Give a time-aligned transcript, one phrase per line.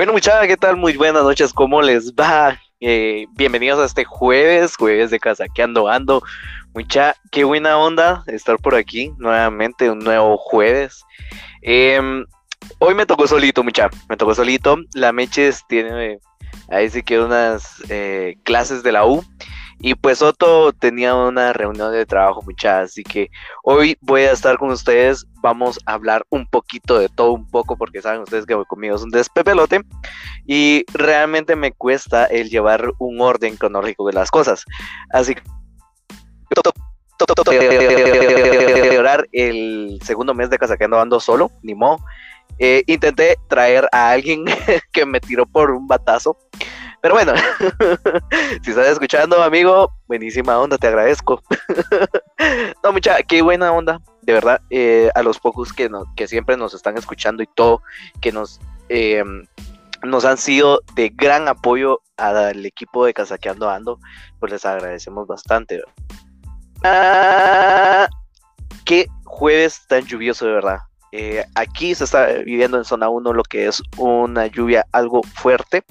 [0.00, 0.78] Bueno, muchachos, ¿qué tal?
[0.78, 2.58] Muy buenas noches, ¿cómo les va?
[2.80, 6.22] Eh, bienvenidos a este jueves, jueves de Casaqueando Ando.
[6.74, 11.04] Mucha, qué buena onda estar por aquí nuevamente, un nuevo jueves.
[11.60, 12.24] Em,
[12.78, 14.78] hoy me tocó solito, mucha, me tocó solito.
[14.94, 16.18] La Meches tiene
[16.70, 19.22] ahí sí que unas eh, clases de la U.
[19.82, 23.30] Y pues Otto tenía una reunión de trabajo, mucha, así que
[23.64, 25.26] hoy voy a estar con ustedes.
[25.42, 29.02] Vamos a hablar un poquito de todo un poco, porque saben ustedes que conmigo es
[29.02, 29.80] un despepelote.
[30.46, 34.66] Y realmente me cuesta el llevar un orden cronológico de las cosas.
[35.12, 35.42] Así que
[39.32, 41.98] el segundo mes de casa que ando solo, ni modo.
[42.58, 44.44] Eh, intenté traer a alguien
[44.92, 46.36] que me tiró por un batazo.
[47.00, 47.32] Pero bueno,
[48.62, 51.42] si estás escuchando, amigo, buenísima onda, te agradezco.
[52.84, 56.74] no, mucha, qué buena onda, de verdad, eh, a los pocos que, que siempre nos
[56.74, 57.82] están escuchando y todo,
[58.20, 59.24] que nos, eh,
[60.02, 63.98] nos han sido de gran apoyo al equipo de Casaqueando Ando,
[64.38, 65.80] pues les agradecemos bastante.
[66.84, 68.08] Ah,
[68.84, 70.78] qué jueves tan lluvioso, de verdad.
[71.12, 75.82] Eh, aquí se está viviendo en zona 1 lo que es una lluvia algo fuerte.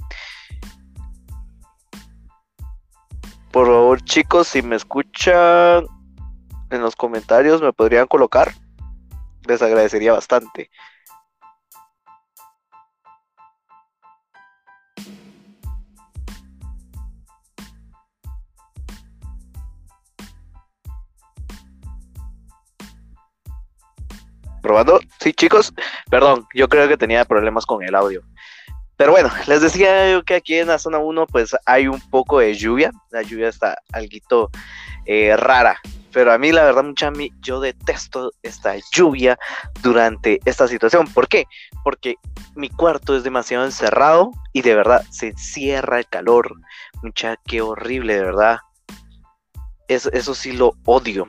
[3.51, 5.85] Por favor, chicos, si me escuchan
[6.69, 8.53] en los comentarios, me podrían colocar.
[9.47, 10.69] Les agradecería bastante.
[24.61, 24.99] Probando.
[25.19, 25.73] Sí, chicos.
[26.11, 28.21] Perdón, yo creo que tenía problemas con el audio.
[28.99, 32.39] Pero bueno, les decía yo que aquí en la zona 1 pues hay un poco
[32.39, 32.91] de lluvia.
[33.11, 34.51] La lluvia está algo
[35.05, 35.79] eh, rara.
[36.11, 39.39] Pero a mí la verdad, mucha yo detesto esta lluvia
[39.81, 41.07] durante esta situación.
[41.13, 41.45] ¿Por qué?
[41.85, 42.15] Porque
[42.55, 46.51] mi cuarto es demasiado encerrado y de verdad se cierra el calor.
[47.01, 48.59] Mucha, qué horrible, de verdad.
[49.87, 51.27] Eso sí lo odio.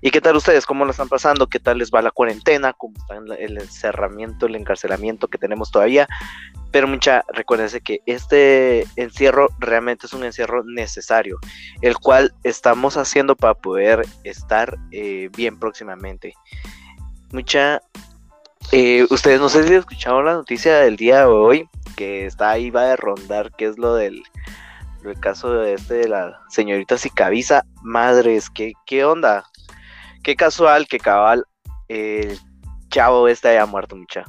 [0.00, 0.66] ¿Y qué tal ustedes?
[0.66, 1.46] ¿Cómo lo están pasando?
[1.48, 2.72] ¿Qué tal les va la cuarentena?
[2.72, 6.08] ¿Cómo está el encerramiento, el encarcelamiento que tenemos todavía?
[6.70, 11.38] Pero mucha, recuérdense que este encierro realmente es un encierro necesario,
[11.80, 16.34] el cual estamos haciendo para poder estar eh, bien próximamente.
[17.32, 17.80] Mucha,
[18.72, 22.70] eh, ustedes no sé si escucharon la noticia del día de hoy, que está ahí,
[22.70, 24.22] va a rondar, que es lo del
[25.04, 27.64] el caso de este de la señorita Sicavisa.
[27.82, 29.44] Madres, ¿qué, qué onda?
[30.22, 31.44] Qué casual que cabal
[31.88, 32.38] el
[32.90, 34.24] chavo este haya muerto, mucha.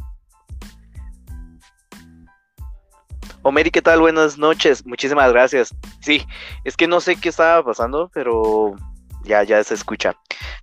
[3.41, 4.01] Omeri, ¿qué tal?
[4.01, 4.85] Buenas noches.
[4.85, 5.73] Muchísimas gracias.
[6.01, 6.25] Sí,
[6.65, 8.75] es que no sé qué estaba pasando, pero
[9.23, 10.15] ya, ya se escucha.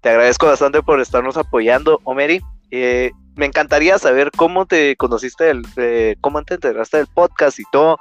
[0.02, 2.42] Te agradezco bastante por estarnos apoyando, Omeri.
[2.70, 7.64] Eh, me encantaría saber cómo te conociste, el, eh, cómo te enteraste del podcast y
[7.72, 7.98] todo.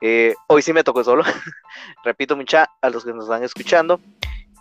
[0.00, 1.22] Eh, hoy sí me tocó solo.
[2.04, 4.00] Repito, mucha, a los que nos están escuchando.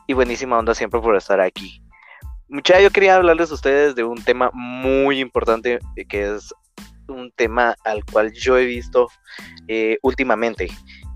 [0.07, 1.81] Y buenísima onda siempre por estar aquí.
[2.47, 6.53] Mucha, yo quería hablarles a ustedes de un tema muy importante que es
[7.07, 9.07] un tema al cual yo he visto
[9.67, 10.67] eh, últimamente.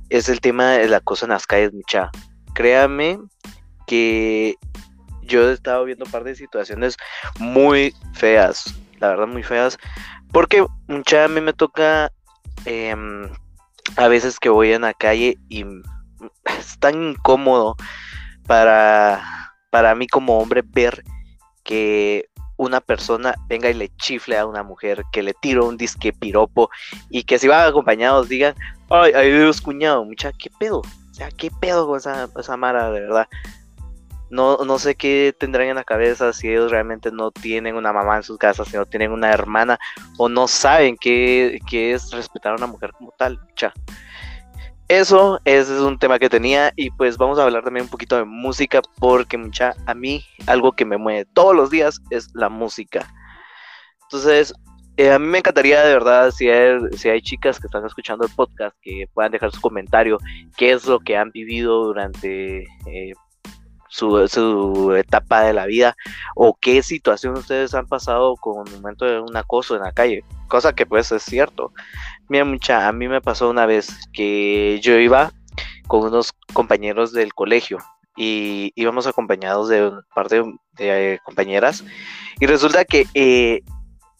[0.09, 2.09] Es el tema de la cosa en las calles, mucha.
[2.53, 3.19] Créame
[3.85, 4.55] que
[5.21, 6.97] yo he estado viendo un par de situaciones
[7.39, 9.77] muy feas, la verdad muy feas,
[10.31, 12.11] porque mucha a mí me toca
[12.65, 13.29] em,
[13.97, 15.63] a veces que voy en la calle y
[16.57, 17.75] es tan incómodo
[18.47, 21.03] para, para mí como hombre ver
[21.69, 26.11] que una persona venga y le chifle a una mujer, que le tiro un disque
[26.11, 26.71] piropo
[27.11, 28.55] y que si van acompañados digan,
[28.89, 30.79] ay, ahí Dios cuñado, mucha, ¿qué pedo?
[30.79, 33.27] O sea, ¿qué pedo con esa, esa mara, de verdad?
[34.31, 38.17] No, no sé qué tendrán en la cabeza si ellos realmente no tienen una mamá
[38.17, 39.79] en sus casas, si no tienen una hermana
[40.17, 43.73] o no saben qué, qué es respetar a una mujer como tal, mucha.
[44.89, 48.17] Eso, ese es un tema que tenía y pues vamos a hablar también un poquito
[48.17, 52.49] de música porque mucha, a mí algo que me mueve todos los días es la
[52.49, 53.07] música.
[54.01, 54.51] Entonces,
[54.97, 58.75] eh, a mí me encantaría de verdad si hay, chicas que están escuchando el podcast
[58.81, 60.17] que puedan dejar su comentario,
[60.57, 63.13] qué es lo que han vivido durante eh,
[63.89, 65.95] su, etapa de la vida
[66.35, 70.23] o qué situación ustedes han pasado con un momento de un acoso en la calle,
[70.47, 71.73] cosa que pues es cierto.
[72.27, 75.31] Mira, mucha, a mí me pasó una vez que yo iba
[75.87, 77.79] con unos compañeros del colegio
[78.15, 80.43] y íbamos acompañados de un par de,
[80.77, 81.83] eh, compañeras
[82.39, 83.61] y resulta que eh,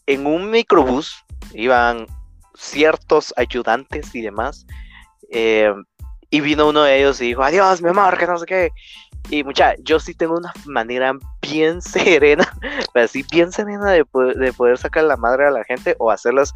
[0.07, 1.23] en un microbús
[1.53, 2.07] iban
[2.55, 4.65] ciertos ayudantes y demás
[5.31, 5.73] eh,
[6.29, 8.71] y vino uno de ellos y dijo adiós mi amor que no sé qué
[9.29, 12.51] y mucha yo sí tengo una manera bien serena,
[12.95, 14.05] así bien serena de,
[14.35, 16.53] de poder sacar la madre a la gente o hacerlas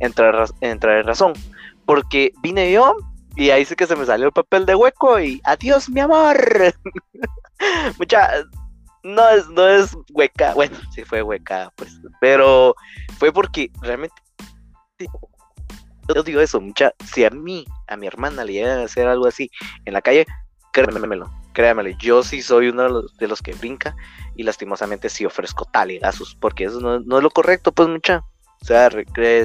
[0.00, 1.32] entrar, entrar en razón.
[1.84, 2.96] Porque vine yo
[3.36, 6.36] y ahí sí que se me salió el papel de hueco y adiós mi amor.
[7.98, 8.28] Mucha,
[9.04, 12.74] no es, no es hueca, bueno, sí fue hueca, pues, pero
[13.18, 14.16] fue porque realmente
[16.14, 19.26] yo digo eso, mucha, si a mí, a mi hermana le llegan a hacer algo
[19.26, 19.50] así
[19.84, 20.26] en la calle,
[20.72, 23.96] créanmelo, créanmelo, yo sí soy uno de los, que brinca
[24.36, 28.22] y lastimosamente sí ofrezco talegazos, porque eso no, no es lo correcto, pues mucha.
[28.62, 28.90] O sea,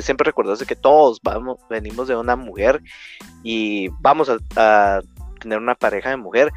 [0.01, 2.81] siempre recordarse que todos vamos, venimos de una mujer
[3.43, 5.01] y vamos a,
[5.39, 6.51] tener una pareja de mujer.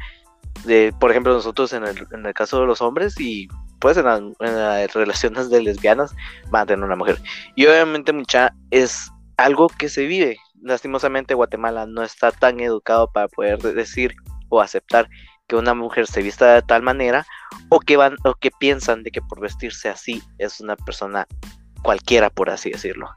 [0.63, 3.47] De, por ejemplo, nosotros en el, en el caso de los hombres y
[3.79, 4.05] pues en,
[4.39, 6.15] las relaciones de lesbianas
[6.49, 7.19] van a tener una mujer.
[7.55, 10.37] Y obviamente mucha es algo que se vive.
[10.61, 14.15] Lastimosamente Guatemala no está tan educado para poder decir
[14.49, 15.09] o aceptar
[15.47, 17.25] que una mujer se vista de tal manera
[17.69, 21.27] o que van o que piensan de que por vestirse así es una persona
[21.83, 23.09] cualquiera por así decirlo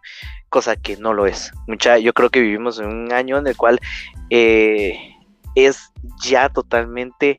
[0.50, 3.56] cosa que no lo es mucha yo creo que vivimos en un año en el
[3.56, 3.80] cual
[4.28, 5.14] eh,
[5.54, 5.90] es
[6.22, 7.36] ya totalmente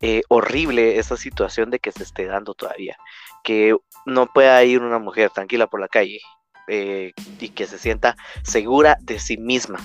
[0.00, 2.96] eh, horrible esa situación de que se esté dando todavía
[3.42, 3.76] que
[4.06, 6.20] no pueda ir una mujer tranquila por la calle
[6.68, 9.78] eh, y que se sienta segura de sí misma.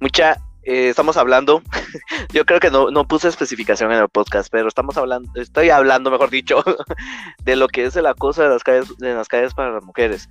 [0.00, 1.62] Mucha, eh, estamos hablando,
[2.32, 6.10] yo creo que no, no, puse especificación en el podcast, pero estamos hablando, estoy hablando,
[6.10, 6.62] mejor dicho,
[7.44, 10.28] de lo que es el acoso de las calles, de las calles para las mujeres.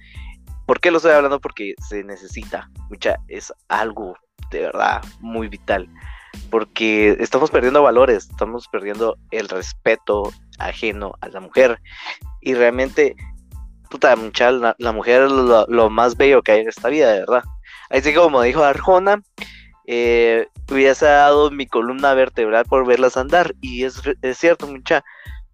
[0.66, 1.42] ¿Por qué lo estoy hablando?
[1.42, 4.16] Porque se necesita, mucha, es algo
[4.50, 5.89] de verdad muy vital.
[6.50, 11.80] Porque estamos perdiendo valores, estamos perdiendo el respeto ajeno a la mujer.
[12.42, 13.16] Y realmente
[13.94, 17.44] puta, mucha, la, mujer es lo, más bello que hay en esta vida, de verdad.
[17.92, 19.22] Así como dijo Arjona,
[19.86, 23.54] eh, hubiese dado mi columna vertebral por verlas andar.
[23.62, 24.01] Y es,
[24.34, 25.04] cierto, mucha.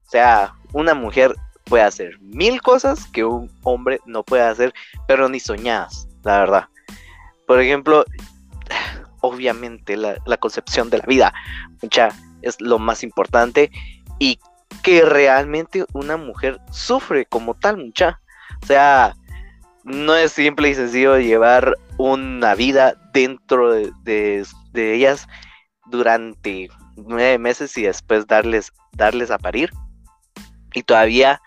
[0.07, 4.74] O sea, una mujer puede hacer mil cosas que un hombre no puede hacer,
[5.06, 6.65] pero ni soñadas, la verdad.
[7.45, 8.06] Por ejemplo,
[9.19, 11.33] obviamente la, la concepción de la vida,
[11.81, 12.07] mucha,
[12.42, 13.69] es lo más importante
[14.18, 14.39] y
[14.81, 18.21] que realmente una mujer sufre como tal, mucha.
[18.63, 19.15] O sea,
[19.83, 25.27] no es simple y sencillo llevar una vida dentro de, ellas
[25.88, 29.71] durante nueve meses y después darles, darles a parir
[30.73, 31.41] y todavía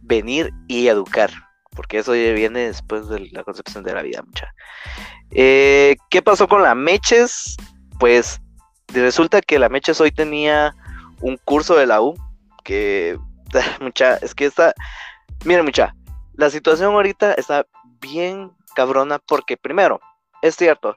[0.00, 1.30] venir y educar,
[1.74, 4.52] porque eso ya viene después de la concepción de la vida, mucha.
[5.30, 7.56] Eh, ¿Qué pasó con la Meches?
[7.98, 8.40] Pues
[8.88, 10.74] resulta que la Meches hoy tenía
[11.20, 12.14] un curso de la U
[12.64, 13.18] que
[13.80, 14.72] mucha, es que esta,
[15.44, 15.94] miren mucha,
[16.38, 17.66] la situación ahorita está
[18.00, 20.00] bien cabrona porque primero,
[20.40, 20.96] es cierto,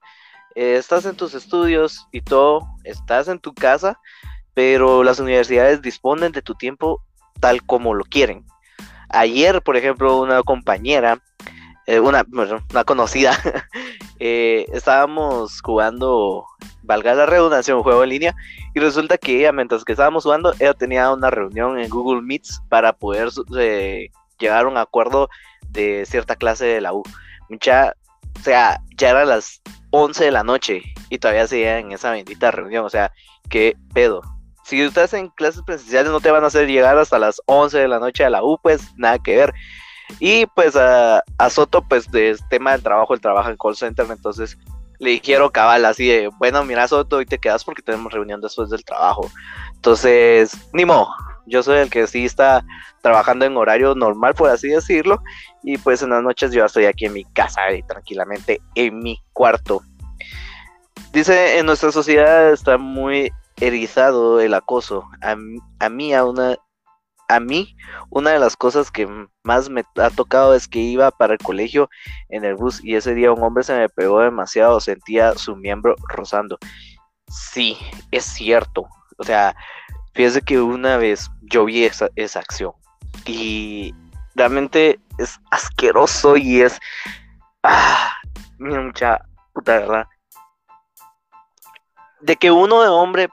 [0.53, 3.99] eh, estás en tus estudios y todo, estás en tu casa,
[4.53, 7.01] pero las universidades disponen de tu tiempo
[7.39, 8.45] tal como lo quieren.
[9.09, 11.19] Ayer, por ejemplo, una compañera,
[11.87, 12.23] eh, una,
[12.69, 13.35] una conocida,
[14.19, 16.45] eh, estábamos jugando,
[16.83, 18.35] valga la redundancia, un juego en línea,
[18.75, 22.61] y resulta que ella, mientras que estábamos jugando, ella tenía una reunión en Google Meets
[22.69, 23.29] para poder
[24.41, 25.29] llegar a un acuerdo
[25.69, 27.03] de cierta clase de la U.
[27.49, 27.93] Mucha,
[28.39, 29.61] o sea, ya eran las
[29.91, 32.85] 11 de la noche y todavía seguía en esa bendita reunión.
[32.85, 33.11] O sea,
[33.49, 34.21] qué pedo.
[34.63, 37.87] Si estás en clases presenciales no te van a hacer llegar hasta las 11 de
[37.87, 39.53] la noche a la U, pues nada que ver.
[40.19, 44.57] Y pues a, Soto, pues de tema del trabajo, él trabaja en call center, entonces
[44.99, 48.69] le dijeron cabal así de, bueno, mira Soto, hoy te quedas porque tenemos reunión después
[48.69, 49.31] del trabajo.
[49.75, 51.09] Entonces, ni modo,
[51.45, 52.63] yo soy el que sí está
[53.01, 55.21] trabajando en horario normal, por así decirlo,
[55.63, 59.19] y pues en las noches yo estoy aquí en mi casa y tranquilamente en mi
[59.33, 59.81] cuarto.
[61.11, 65.09] Dice, en nuestra sociedad está muy erizado el acoso.
[65.21, 65.35] A,
[65.79, 66.57] a mí, a una,
[67.31, 67.75] a mí,
[68.09, 69.07] una de las cosas que
[69.43, 71.89] más me ha tocado es que iba para el colegio
[72.29, 75.95] en el bus y ese día un hombre se me pegó demasiado, sentía su miembro
[76.09, 76.57] rozando.
[77.29, 77.77] Sí,
[78.11, 78.85] es cierto.
[79.17, 79.55] O sea,
[80.13, 82.73] Fíjese que una vez yo vi esa, esa acción
[83.25, 83.93] y
[84.35, 86.79] realmente es asqueroso y es.
[87.63, 88.13] Ah,
[88.57, 89.21] mira, mucha
[89.53, 90.07] puta verdad.
[92.19, 93.29] De que uno de hombre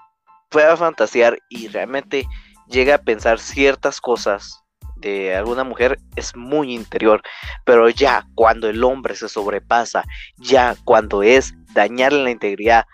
[0.50, 2.26] pueda fantasear y realmente
[2.68, 4.62] llegue a pensar ciertas cosas
[4.96, 7.22] de alguna mujer es muy interior,
[7.64, 10.04] pero ya cuando el hombre se sobrepasa,
[10.38, 12.86] ya cuando es dañarle la integridad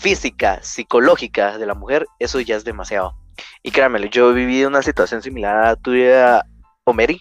[0.00, 3.16] física, psicológica de la mujer, eso ya es demasiado.
[3.62, 6.42] Y créanme, yo he vivido una situación similar a la tuya,
[6.84, 7.20] Omeri,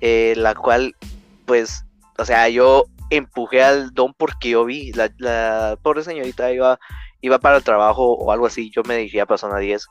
[0.00, 0.94] eh, la cual,
[1.46, 1.84] pues,
[2.18, 6.78] o sea, yo empujé al don porque yo vi, la, la pobre señorita iba,
[7.20, 9.86] iba para el trabajo o algo así, yo me dirigía para zona 10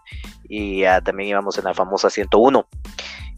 [0.50, 2.68] y también íbamos en la famosa 101.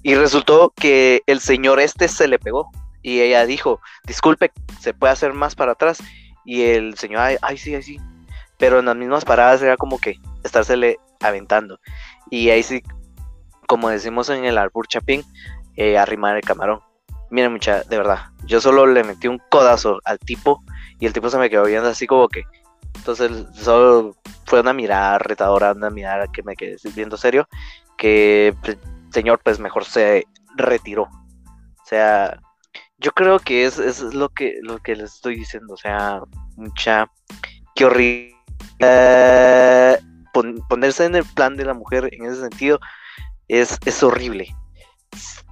[0.02, 2.70] Y resultó que el señor este se le pegó
[3.02, 6.02] y ella dijo, disculpe, ¿se puede hacer más para atrás?
[6.46, 8.00] Y el señor, ay, ay sí, ay sí.
[8.60, 11.80] Pero en las mismas paradas era como que estársele aventando.
[12.30, 12.84] Y ahí sí,
[13.68, 15.24] como decimos en el Arbur Chapín,
[15.76, 16.82] eh, arrimar el camarón.
[17.32, 20.62] Miren, mucha, de verdad, yo solo le metí un codazo al tipo
[21.00, 22.44] y el tipo se me quedó viendo así como que.
[22.96, 27.48] Entonces, solo fue una mirada retadora, una mirada que me quedé viendo serio.
[27.98, 28.80] Que el
[29.12, 30.26] señor, pues mejor se
[30.56, 31.04] retiró.
[31.04, 32.40] O sea,
[32.98, 35.74] yo creo que es, es lo que lo que les estoy diciendo.
[35.74, 36.22] O sea,
[36.58, 37.10] mucha.
[37.76, 38.39] Qué horrible.
[40.68, 42.80] Ponerse en el plan de la mujer en ese sentido
[43.48, 44.56] es, es horrible.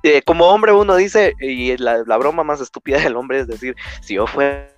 [0.04, 4.16] Eh, como hombre uno dice, y la, broma más estúpida del hombre es decir, si
[4.16, 4.70] yo fuera...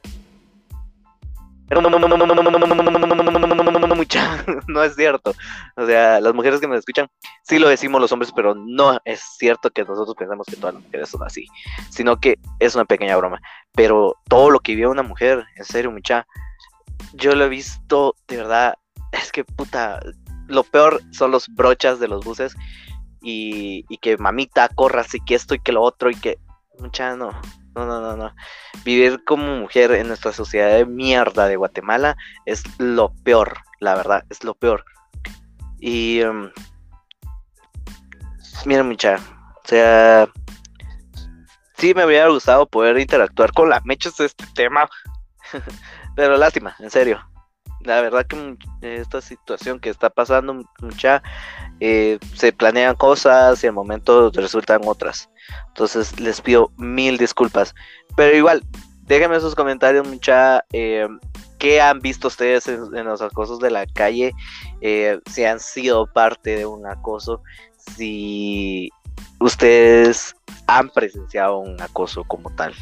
[4.68, 5.36] No es cierto.
[5.76, 7.08] O sea, las mujeres que me escuchan,
[7.44, 10.84] sí lo decimos los hombres, pero no es cierto que nosotros pensamos que todas las
[10.84, 11.46] mujeres son así,
[11.92, 13.40] sino que es una pequeña broma.
[13.74, 16.26] Pero todo lo que vive una mujer, en serio, mucha,
[17.14, 18.76] yo lo he visto, de verdad,
[19.12, 20.00] es que puta,
[20.48, 22.56] lo peor son los brochas de los buses
[23.22, 26.38] y, que mamita corra así que esto y que lo otro y que
[26.80, 27.32] mucha no,
[27.76, 28.34] no, no, no, no.
[28.84, 34.24] Vivir como mujer en nuestra sociedad de mierda de Guatemala es lo peor, la verdad,
[34.30, 34.86] es lo peor.
[35.80, 36.50] Y um,
[38.66, 40.28] mira mucha, o sea,
[41.78, 44.90] sí me hubiera gustado poder interactuar con la mechas de este tema,
[46.20, 47.26] pero lástima, en serio.
[47.80, 51.24] La verdad que esta situación que está pasando mucha
[51.80, 55.30] eh, se planean cosas y al momento resultan otras.
[55.70, 57.74] Entonces les pido mil disculpas.
[58.18, 58.64] Pero igual
[59.04, 61.08] déjenme sus comentarios mucha eh,
[61.58, 64.34] qué han visto ustedes en, los acosos de la calle
[64.82, 67.42] eh, si han sido parte de un acoso
[67.96, 68.90] si
[69.40, 70.36] ustedes
[70.68, 72.76] han presenciado un acoso como tal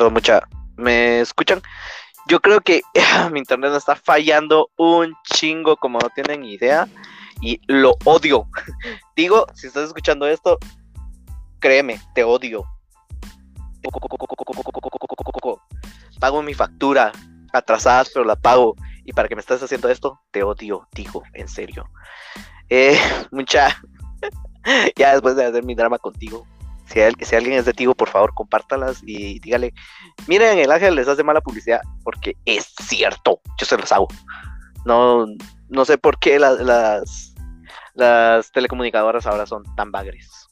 [0.00, 0.48] Perdón, mucha.
[0.78, 1.60] ¿Me escuchan?
[2.26, 2.80] Yo creo que
[3.32, 6.88] mi internet está fallando un chingo, como no tienen idea.
[7.42, 8.48] Y lo odio.
[9.14, 10.56] Digo, si estás escuchando esto,
[11.58, 12.64] créeme, te odio.
[16.18, 17.12] Pago mi factura
[17.52, 18.76] atrasadas, pero la pago.
[19.04, 21.90] Y para que me estés haciendo esto, te odio, digo, en serio.
[22.70, 22.98] Eh,
[23.32, 23.76] mucha.
[24.96, 26.46] ya después de hacer mi drama contigo,
[26.90, 29.72] si, alguien es de Tigo, por favor, compártalas y dígale,
[30.26, 34.08] miren, el ángel les hace mala publicidad, porque es cierto, yo se los hago.
[34.84, 35.26] No,
[35.68, 36.60] no sé por qué las,
[37.94, 40.48] las, telecomunicadoras ahora son tan bagres.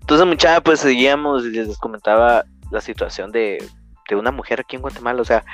[0.00, 3.64] Entonces, muchachos, pues seguíamos y les comentaba la situación de,
[4.08, 5.20] de una mujer aquí en Guatemala.
[5.20, 5.44] O sea,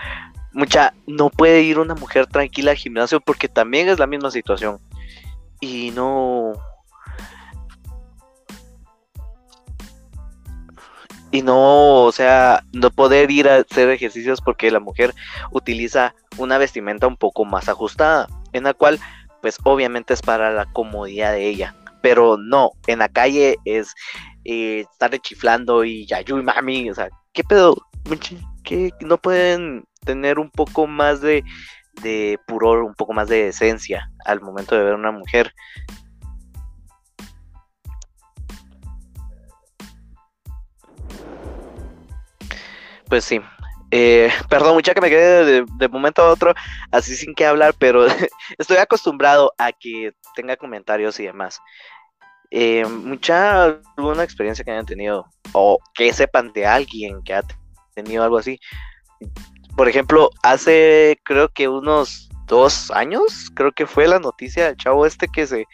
[0.53, 4.79] mucha, no puede ir una mujer tranquila al gimnasio porque también es la misma situación.
[5.61, 6.53] Y no,
[11.33, 15.15] y no, o sea, no poder ir a hacer ejercicios porque la mujer
[15.51, 19.01] utiliza una vestimenta un poco más ajustada, en la cual,
[19.41, 23.95] pues obviamente es para la comodidad de ella, pero no, en la calle es
[24.45, 27.77] eh, estar chiflando y ya, y mami, o sea, ¿qué pedo?
[28.63, 31.43] ¿Qué no pueden tener un poco más de,
[32.03, 35.55] de puror, un poco más de esencia al momento de ver a una mujer?
[43.13, 43.43] Pues sí.
[43.91, 46.55] Eh, perdón, mucha que me quede de, momento a otro
[46.91, 48.07] así sin que hablar, pero
[48.59, 51.61] estoy acostumbrado a que tenga comentarios y demás.
[52.51, 57.43] Eh, mucha alguna experiencia que hayan tenido o que sepan de alguien que ha
[57.95, 58.59] tenido algo así.
[59.77, 65.05] Por ejemplo, hace creo que unos dos años, creo que fue la noticia del chavo
[65.05, 65.67] este que se,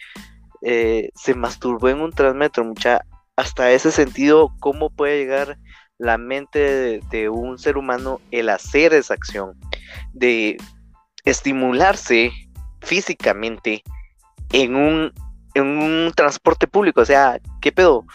[0.63, 2.65] eh, se masturbó en un transmetro.
[2.65, 2.99] Mucha,
[3.37, 5.57] hasta ese sentido, ¿cómo puede llegar
[5.99, 9.59] la mente de, un ser humano el hacer esa acción,
[10.13, 10.57] de
[11.25, 12.31] estimularse
[12.81, 13.83] físicamente
[14.51, 15.13] en un,
[15.53, 17.01] en un transporte público.
[17.01, 18.05] O sea, ¿qué pedo?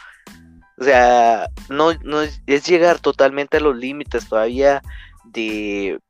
[0.78, 4.82] O sea, no, no es, llegar totalmente a los límites todavía
[5.26, 6.00] de,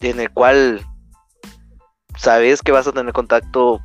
[0.00, 0.80] en el cual
[2.16, 3.80] sabes que vas a tener contacto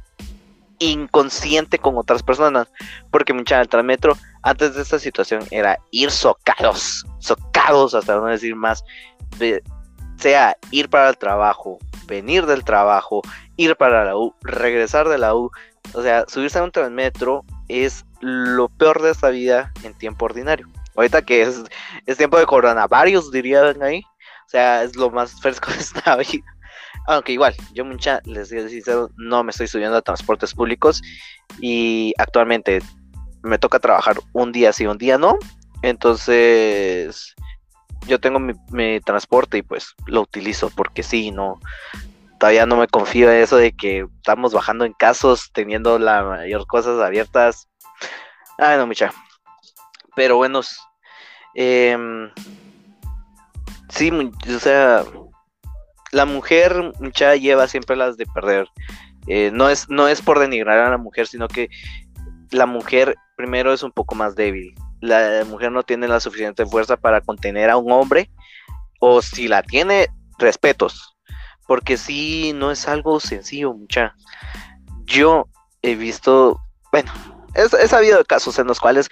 [0.77, 2.71] inconsciente con otras personas,
[3.09, 8.55] porque mucha el Transmetro antes de esta situación era ir socados, socados hasta no decir
[8.55, 8.83] más,
[10.17, 13.21] sea ir para el trabajo, venir del trabajo,
[13.57, 15.49] ir para la U, regresar de la U,
[15.93, 20.67] o sea, subirse a un Transmetro es lo peor de esta vida en tiempo ordinario.
[20.95, 21.63] Ahorita que es,
[22.05, 24.01] es tiempo de coronavirus, dirían ahí.
[24.45, 26.45] O sea, es lo más fresco de esta vida.
[27.07, 31.01] Aunque igual, yo mucha, les digo sincero, no me estoy subiendo a transportes públicos
[31.59, 32.81] y actualmente
[33.43, 35.37] me toca trabajar un día sí, un día no.
[35.81, 37.35] Entonces,
[38.07, 41.59] yo tengo mi, transporte y pues lo utilizo porque sí, no,
[42.39, 46.65] todavía no me confío en eso de que estamos bajando en casos, teniendo la mayor
[46.65, 47.67] cosas abiertas.
[48.57, 49.11] Ay, no, mucha.
[50.15, 50.61] Pero bueno,
[51.55, 51.97] eh,
[53.89, 55.03] sí, o sea,
[56.11, 58.67] la mujer mucha lleva siempre las de perder.
[59.27, 61.69] Eh, no, es, no es por denigrar a la mujer, sino que
[62.51, 64.73] la mujer primero es un poco más débil.
[65.01, 68.31] La mujer no tiene la suficiente fuerza para contener a un hombre,
[69.01, 70.07] o si la tiene,
[70.39, 71.17] respetos,
[71.67, 74.15] porque sí, no es algo sencillo, mucha.
[75.03, 75.49] Yo
[75.81, 76.57] he visto,
[76.89, 77.11] bueno,
[77.53, 79.09] he, sabido casos en los cuales,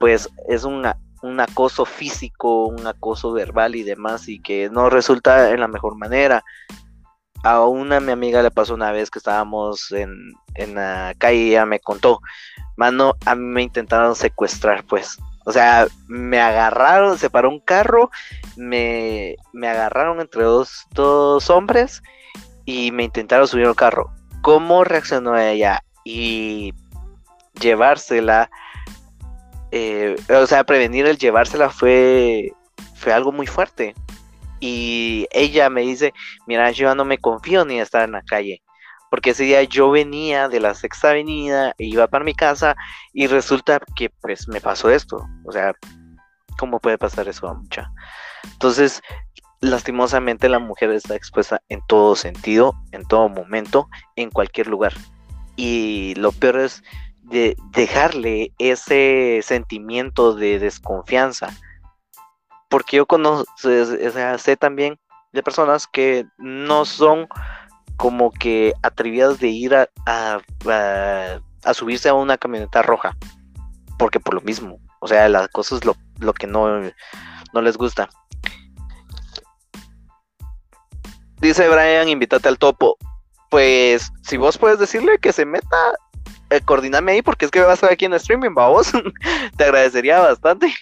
[0.00, 5.50] pues, es una, un acoso físico, un acoso verbal y demás, y que no resulta
[5.50, 6.42] en la mejor manera.
[7.42, 11.50] A una mi amiga le pasó una vez que estábamos en, en la calle y
[11.50, 12.20] ella me contó,
[12.76, 15.18] mano, a mí me intentaron secuestrar, pues.
[15.46, 18.10] O sea, me agarraron, se paró un carro,
[18.56, 22.02] me, me agarraron entre dos, dos hombres
[22.64, 24.10] y me intentaron subir al carro.
[24.40, 25.84] ¿Cómo reaccionó ella?
[26.04, 26.72] Y
[27.60, 28.50] llevársela
[29.76, 32.52] eh, o sea, prevenir el llevársela fue,
[32.94, 33.92] fue algo muy fuerte.
[34.60, 36.12] Y ella me dice,
[36.46, 38.62] mira, yo no me confío ni estar en la calle.
[39.10, 42.76] Porque ese día yo venía de la sexta avenida, e iba para mi casa
[43.12, 45.24] y resulta que pues me pasó esto.
[45.44, 45.72] O sea,
[46.58, 47.90] ¿cómo puede pasar eso a mucha?
[48.44, 49.02] Entonces,
[49.60, 54.92] lastimosamente la mujer está expuesta en todo sentido, en todo momento, en cualquier lugar.
[55.56, 56.82] Y lo peor es
[57.22, 61.48] de dejarle ese sentimiento de desconfianza.
[62.68, 64.98] Porque yo conozco, sé también
[65.32, 67.28] de personas que no son
[67.96, 73.16] como que atrevidas de ir a, a, subirse a una camioneta roja.
[73.98, 76.80] Porque por lo mismo, o sea, las cosas lo, lo que no,
[77.52, 78.08] no les gusta.
[81.40, 82.96] Dice Brian, invítate al topo.
[83.50, 85.94] Pues si vos puedes decirle que se meta,
[86.50, 88.92] eh, coordinarme ahí porque es que me vas a ver aquí en streaming, vamos.
[89.56, 90.72] Te agradecería bastante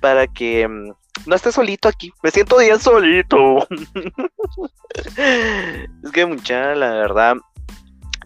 [0.00, 0.92] para que mm,
[1.26, 2.12] no estés solito aquí.
[2.22, 3.66] Me siento bien solito.
[6.04, 7.36] es que mucha, la verdad,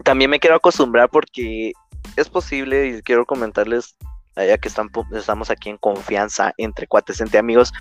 [0.03, 1.73] también me quiero acostumbrar porque
[2.15, 3.95] es posible y quiero comentarles,
[4.35, 7.71] ya que están, estamos aquí en confianza entre cuates, entre amigos.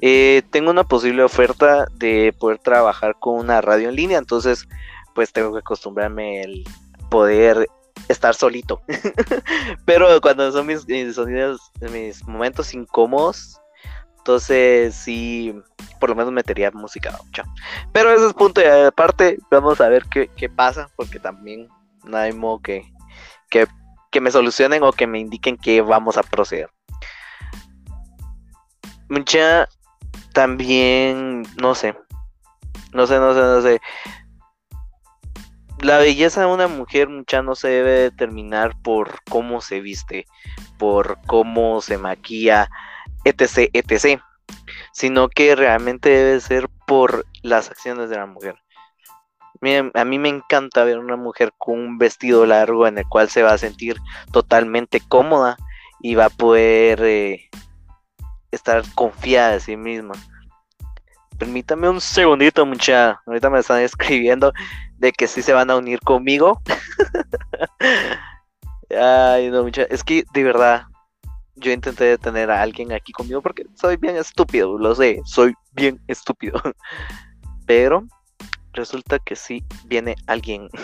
[0.00, 4.68] Eh, tengo una posible oferta de poder trabajar con una radio en línea, entonces
[5.14, 6.64] pues tengo que acostumbrarme el
[7.08, 7.68] poder
[8.08, 8.82] estar solito.
[9.84, 11.60] Pero cuando son mis, sonidos,
[11.92, 13.60] mis momentos incómodos,
[14.24, 15.54] entonces sí,
[16.00, 17.20] por lo menos metería música.
[17.92, 19.38] Pero ese es punto de aparte.
[19.50, 21.68] Vamos a ver qué, pasa, porque también
[22.04, 22.90] no hay modo que,
[23.50, 23.66] que,
[24.10, 26.70] que me solucionen o que me indiquen que vamos a proceder.
[29.10, 29.68] Mucha
[30.32, 31.94] también, no sé,
[32.94, 33.80] no sé, no sé, no sé
[35.80, 40.24] la belleza de una mujer mucha no se debe determinar por cómo se viste,
[40.78, 42.70] por cómo se maquilla,
[43.24, 44.20] etc, etc,
[44.92, 48.56] sino que realmente debe ser por las acciones de la mujer.
[49.94, 53.42] A mí me encanta ver una mujer con un vestido largo en el cual se
[53.42, 53.96] va a sentir
[54.30, 55.56] totalmente cómoda
[56.00, 57.48] y va a poder eh,
[58.50, 60.14] estar confiada de sí misma.
[61.38, 63.20] Permítame un segundito, mucha.
[63.26, 64.52] Ahorita me están escribiendo
[64.98, 66.60] de que sí se van a unir conmigo.
[68.90, 69.84] Ay, no, mucha.
[69.84, 70.86] Es que de verdad,
[71.56, 76.00] yo intenté tener a alguien aquí conmigo porque soy bien estúpido, lo sé, soy bien
[76.08, 76.60] estúpido.
[77.66, 78.06] Pero
[78.72, 80.68] resulta que sí viene alguien.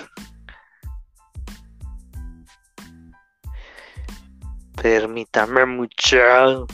[4.81, 6.47] Permítame mucha.
[6.47, 6.67] Lo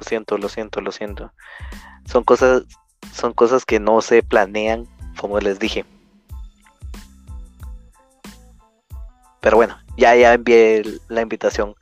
[0.00, 1.32] siento, lo siento, lo siento.
[2.04, 2.64] Son cosas
[3.12, 5.84] son cosas que no se planean, como les dije.
[9.40, 11.74] Pero bueno, ya, ya envié la invitación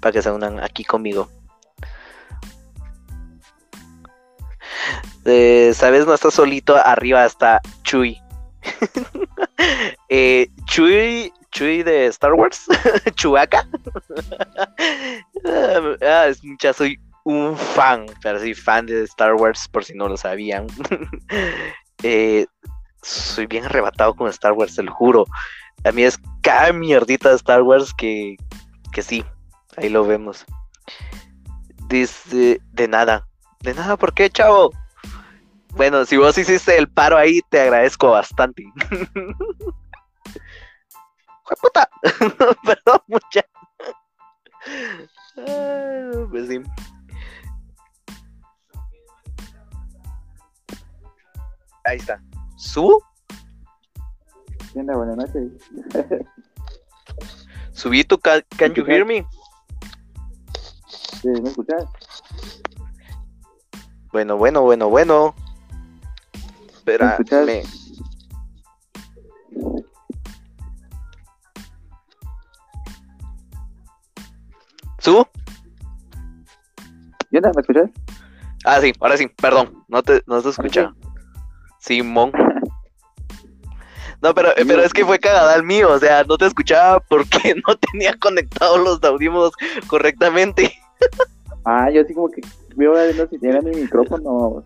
[0.00, 1.28] para que se unan aquí conmigo.
[5.24, 8.20] Sabes, no está solito, arriba está Chuy.
[10.08, 11.32] Eh, Chuy,
[11.82, 12.66] de Star Wars,
[13.14, 13.68] Chubaca.
[15.44, 16.30] ah,
[16.60, 20.66] ya soy un fan, pero sí, fan de Star Wars, por si no lo sabían.
[22.02, 22.46] Eh,
[23.02, 25.26] soy bien arrebatado con Star Wars, te lo juro.
[25.84, 28.36] A mí es cada mierdita de Star Wars que,
[28.92, 29.24] que sí,
[29.78, 30.44] ahí lo vemos.
[31.88, 33.26] Dice, de nada.
[33.60, 34.72] De nada, ¿por qué, chavo?
[35.74, 38.64] Bueno, si vos hiciste el paro ahí, te agradezco bastante.
[41.62, 41.88] puta!
[42.64, 43.44] Perdón, mucha.
[45.38, 46.60] Ah, pues sí.
[51.84, 52.20] Ahí está.
[52.56, 53.02] ¿Su?
[54.74, 55.52] buenas noches.
[57.72, 59.24] Subí tu can, can you hear me?
[61.24, 61.84] ¿Me escuchas?
[64.12, 65.34] Bueno, bueno, bueno, bueno.
[66.68, 67.62] Espérame.
[74.98, 75.26] ¿Su?
[77.30, 77.90] ¿Ya me escuchas?
[78.64, 80.94] Ah, sí, ahora sí, perdón, no te, no te escuchaba.
[81.78, 82.32] Simón.
[84.20, 87.54] No, pero, pero es que fue cagada el mío, o sea, no te escuchaba porque
[87.68, 89.52] no tenía conectados los audífonos
[89.86, 90.76] correctamente.
[91.64, 92.40] Ah, yo así como que
[92.76, 94.62] veo viendo si tiene mi micrófono.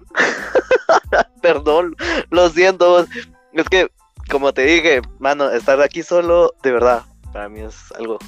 [1.42, 1.96] Perdón,
[2.30, 3.04] lo siento.
[3.52, 3.90] Es que,
[4.30, 8.18] como te dije, mano, estar aquí solo, de verdad, para mí es algo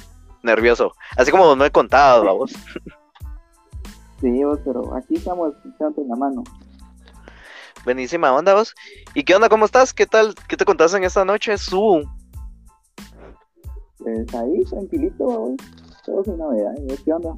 [0.43, 0.93] nervioso.
[1.15, 2.53] Así como no he contado, vamos.
[4.21, 6.43] Sí, vos, pero aquí estamos echando en la mano.
[7.83, 8.73] Buenísima onda, vos.
[9.13, 9.49] ¿Y qué onda?
[9.49, 9.93] ¿Cómo estás?
[9.93, 10.33] ¿Qué tal?
[10.47, 12.03] ¿Qué te contaste en esta noche, Su?
[13.99, 15.55] Pues ahí, tranquilito, vos.
[16.05, 16.73] Todo sin novedad.
[17.03, 17.37] ¿Qué onda?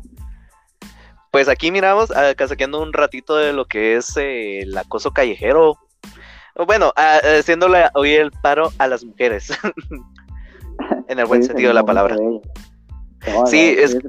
[1.37, 5.77] Pues aquí miramos, acá saqueando un ratito de lo que es eh, el acoso callejero.
[6.65, 9.51] Bueno, haciéndole hoy el paro a las mujeres.
[11.07, 12.15] en el buen sentido de la palabra.
[13.45, 13.99] sí, es.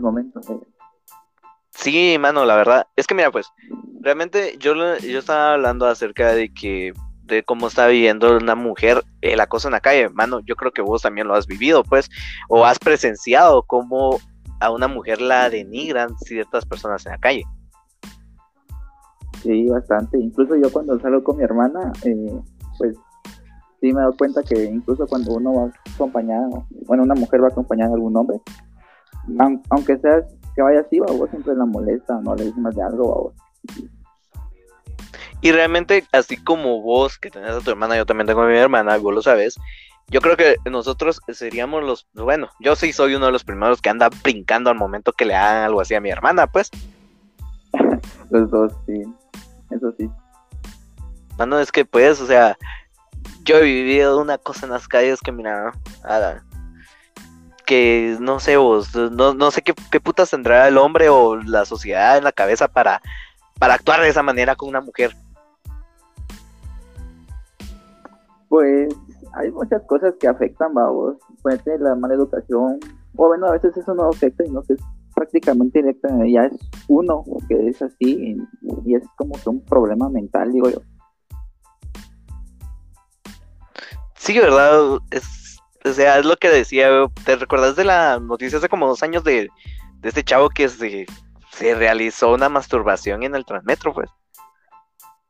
[1.73, 2.87] Sí, mano, la verdad.
[2.97, 3.53] Es que mira, pues,
[4.01, 9.41] realmente yo, yo estaba hablando acerca de que de cómo está viviendo una mujer el
[9.41, 12.09] acoso en la calle, mano, yo creo que vos también lo has vivido, pues,
[12.49, 14.19] o has presenciado cómo
[14.61, 17.44] a una mujer la denigran ciertas personas en la calle.
[19.42, 20.18] Sí, bastante.
[20.18, 22.40] Incluso yo cuando salgo con mi hermana, eh,
[22.77, 22.97] pues
[23.81, 27.90] sí me doy cuenta que incluso cuando uno va acompañado, bueno, una mujer va acompañada
[27.90, 28.40] de algún hombre,
[29.71, 33.05] aunque sea que vaya así, vos siempre la molesta, no le dice más de algo,
[33.05, 33.35] vos.
[35.40, 38.57] Y realmente, así como vos que tenés a tu hermana, yo también tengo a mi
[38.57, 39.57] hermana, vos lo sabes,
[40.11, 43.90] yo creo que nosotros seríamos los, bueno, yo sí soy uno de los primeros que
[43.90, 46.71] anda brincando al momento que le hagan algo así a mi hermana, pues.
[48.31, 49.03] los dos, sí,
[49.71, 50.11] eso sí.
[51.37, 52.57] Mano, es que pues, o sea,
[53.44, 55.73] yo he vivido una cosa en las calles que mira,
[57.66, 61.66] que no sé vos, no, no sé qué, qué putas tendrá el hombre o la
[61.66, 63.03] sociedad en la cabeza para,
[63.59, 65.14] para actuar de esa manera con una mujer.
[68.49, 68.88] Pues
[69.35, 71.17] hay muchas cosas que afectan, vamos.
[71.43, 72.79] Puede ser la mala educación,
[73.17, 74.81] o bueno, a veces eso no afecta, sino que es
[75.14, 78.37] prácticamente directa, ya es uno que es así,
[78.85, 80.79] y es como que un problema mental, digo yo.
[84.14, 84.99] Sí, ¿verdad?
[85.11, 86.88] Es, o sea, es lo que decía,
[87.25, 89.49] ¿te recuerdas de la noticia hace como dos años de,
[90.01, 91.07] de este chavo que se,
[91.53, 94.11] se realizó una masturbación en el Transmetro, pues?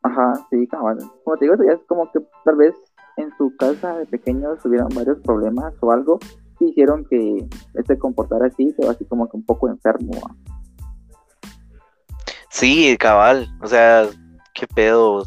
[0.02, 2.74] Ajá, sí, Como te digo, ya es como que tal vez
[3.18, 6.18] en su casa de pequeños tuvieron varios problemas o algo
[6.58, 7.46] que hicieron que
[7.86, 10.12] se comportara así, pero así como que un poco enfermo.
[12.50, 14.08] Sí, cabal, o sea,
[14.54, 15.24] qué pedo.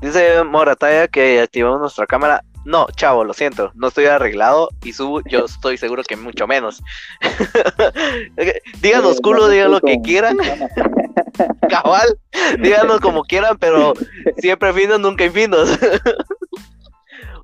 [0.00, 2.42] Dice Morataya que activamos nuestra cámara.
[2.64, 6.82] No, chavo, lo siento, no estoy arreglado y subo, yo estoy seguro que mucho menos.
[8.80, 10.38] díganos culo, digan lo que quieran.
[11.68, 12.18] Cabal,
[12.62, 13.92] díganos como quieran, pero
[14.38, 15.78] siempre finos, nunca infinos.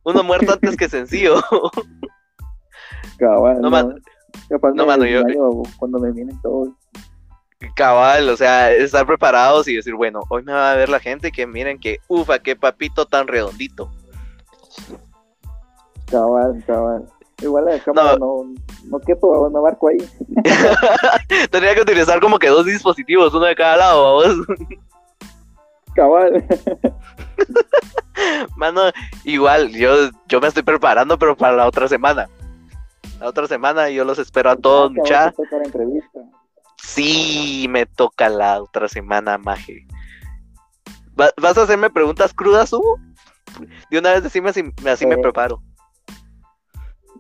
[0.05, 1.37] Uno muerto antes que sencillo.
[3.19, 3.61] Cabal.
[3.61, 3.95] No, mano.
[4.75, 5.23] No, mano, yo.
[5.79, 6.71] Cuando me vienen todos.
[7.77, 11.31] Cabal, o sea, estar preparados y decir, bueno, hoy me va a ver la gente
[11.31, 13.91] que miren que, ufa, qué papito tan redondito.
[16.11, 17.07] Cabal, cabal.
[17.43, 18.55] Igual la cámara no, no,
[18.87, 19.99] no quepo, no marco ahí.
[21.51, 24.47] Tendría que utilizar como que dos dispositivos, uno de cada lado, vamos.
[26.01, 26.33] Cabal.
[28.57, 28.91] Mano,
[29.25, 32.27] igual, yo, yo me estoy preparando, pero para la otra semana.
[33.21, 35.35] La otra semana yo los espero a todos, mucha.
[36.83, 39.87] Sí, me toca la otra semana, maje.
[41.15, 42.99] ¿Vas a hacerme preguntas crudas, Hugo?
[43.91, 45.61] De una vez decime así, así me preparo.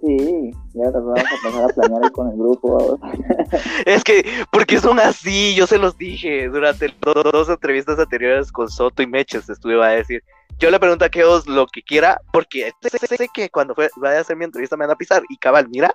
[0.02, 2.98] Sí, ya nos vamos a empezar a planear con el grupo.
[3.86, 9.02] es que, porque son así, yo se los dije durante dos entrevistas anteriores con Soto
[9.02, 10.22] y Meches, estuve a decir.
[10.58, 14.36] Yo le pregunto a Keos lo que quiera, porque sé, que cuando vaya a hacer
[14.36, 15.22] mi entrevista me van a pisar.
[15.28, 15.90] Y cabal, mira,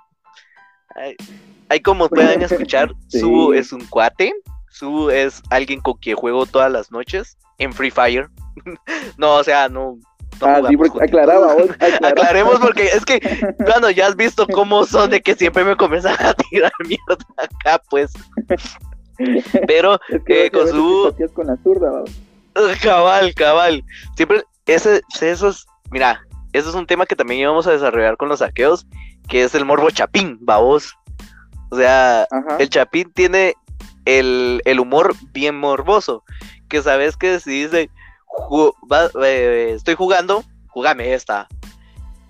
[1.69, 4.33] hay, como pueden escuchar, Su es un cuate,
[4.69, 8.29] Su es alguien con quien juego todas las noches en Free Fire.
[9.17, 9.99] no, o sea, no,
[10.41, 11.55] ah, sí, porque aclaraba,
[12.03, 13.19] Aclaremos porque es que,
[13.59, 17.81] bueno, ya has visto cómo son de que siempre me comienzan a tirar mierda acá,
[17.89, 18.11] pues.
[19.67, 21.15] Pero que con su.
[21.33, 22.03] Con la zurda,
[22.81, 23.83] cabal, cabal.
[24.15, 26.21] Siempre, ese, eso es, mira,
[26.53, 28.85] eso es un tema que también íbamos a desarrollar con los saqueos,
[29.27, 30.93] que es el morbo chapín, babos.
[31.69, 32.27] O sea,
[32.59, 33.55] el chapín tiene
[34.05, 36.23] el, el humor bien morboso,
[36.69, 37.89] que sabes que si dice
[39.23, 41.47] eh, estoy jugando, jugame esta.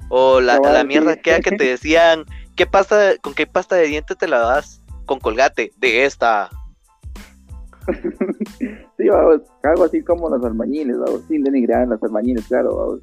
[0.10, 4.18] O la, la mierda que que te decían, ¿qué pasta, ¿con qué pasta de dientes
[4.18, 4.82] te la das?
[5.06, 6.50] Con colgate, de esta.
[8.98, 13.00] sí, vamos, algo así como los albañiles, vamos, sin denigrar los albañiles, claro, vamos.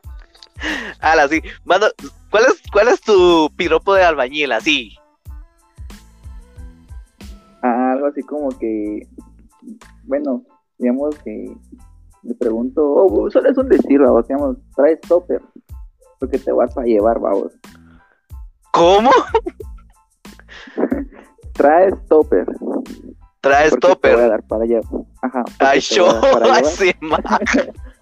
[0.99, 1.41] Ala, sí.
[1.65, 1.87] Mano,
[2.31, 4.97] ¿cuál es, ¿cuál es tu piropo de albañil, así?
[7.61, 9.07] Ah, algo así como que,
[10.03, 10.43] bueno,
[10.77, 11.55] digamos que
[12.23, 15.41] le pregunto, oh, solo es un decir, vamos, digamos, trae stopper,
[16.19, 17.53] porque te vas a llevar, vamos.
[18.71, 19.11] ¿Cómo?
[21.53, 22.47] trae stopper.
[23.41, 24.11] Trae stopper.
[24.11, 24.79] Te voy a dar para allá.
[25.21, 25.43] Ajá.
[25.59, 26.07] Ay, yo,
[26.51, 26.91] así,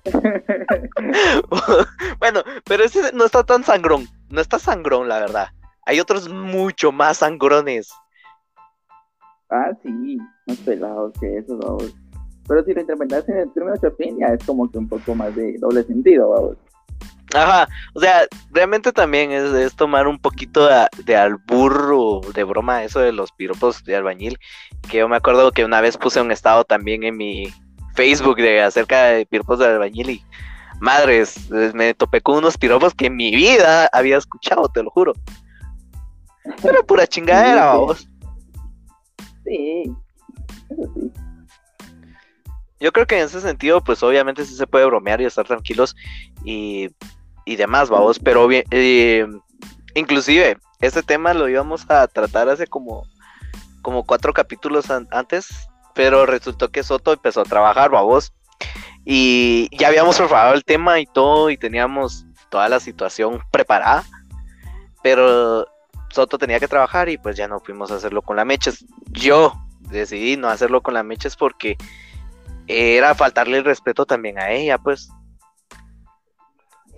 [2.20, 5.48] bueno, pero ese no está tan sangrón, no está sangrón, la verdad.
[5.86, 7.92] Hay otros mucho más sangrones.
[9.50, 11.96] Ah, sí, más pelados que esos, vamos.
[12.47, 15.36] Pero si lo interpretas en el término Chapin, ya es como que un poco más
[15.36, 16.58] de doble sentido, vamos.
[17.34, 22.99] Ajá, o sea, realmente también es, tomar un poquito de, de albur de broma eso
[22.99, 24.38] de los piropos de albañil,
[24.89, 27.47] que yo me acuerdo que una vez puse un estado también en mi
[27.95, 30.23] Facebook de acerca de piropos de albañil y
[30.79, 35.13] madres, me topé con unos piropos que en mi vida había escuchado, te lo juro.
[36.63, 38.08] Era pura chingadera, vamos.
[39.45, 39.91] Sí,
[40.69, 41.23] eso sí
[42.84, 45.96] yo creo que en ese sentido, pues obviamente sí se puede bromear y estar tranquilos
[46.43, 46.89] y,
[47.46, 49.26] y demás, vamos, pero bien, eh,
[49.96, 53.08] inclusive, este tema lo íbamos a tratar hace como,
[53.82, 55.48] como cuatro capítulos antes,
[55.96, 58.34] pero resultó que Soto empezó a trabajar, vamos,
[59.06, 64.04] y ya habíamos preparado el tema y todo, y teníamos toda la situación preparada,
[65.02, 65.65] pero
[66.10, 68.86] Soto tenía que trabajar y pues ya no fuimos a hacerlo con la Meches.
[69.10, 71.78] Yo decidí no hacerlo con la Meches porque
[72.67, 75.10] era faltarle el respeto también a ella, pues.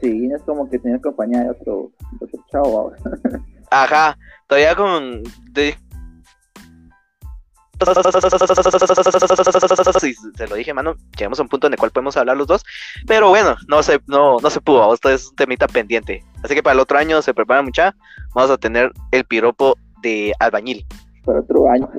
[0.02, 2.98] Sí, es como que tenía compañía de otro, otro chavo ahora.
[3.72, 5.24] Ajá, todavía con...
[10.36, 12.64] se lo dije, mano, llegamos a un punto en el cual podemos hablar los dos,
[13.06, 16.24] pero bueno, no se, no, no se pudo, esto es un temita pendiente.
[16.44, 17.96] Así que para el otro año se prepara mucha,
[18.34, 20.86] vamos a tener el piropo de albañil.
[21.24, 21.90] Para otro año.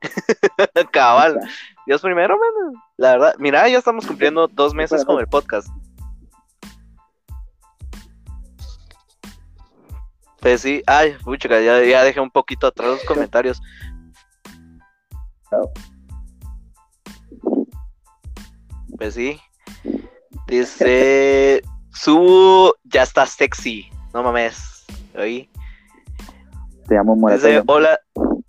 [0.92, 1.40] Cabal.
[1.86, 2.82] Dios primero, man.
[2.96, 5.68] La verdad, mira, ya estamos cumpliendo dos meses con el podcast.
[10.40, 13.62] Pues sí, ay, pucha, ya, ya dejé un poquito atrás los comentarios.
[18.98, 19.40] Pues sí.
[20.46, 23.90] Dice, su ya está sexy.
[24.12, 24.84] No mames.
[25.16, 25.48] ¿Oí?
[26.88, 27.98] Te amo, Dice, hola,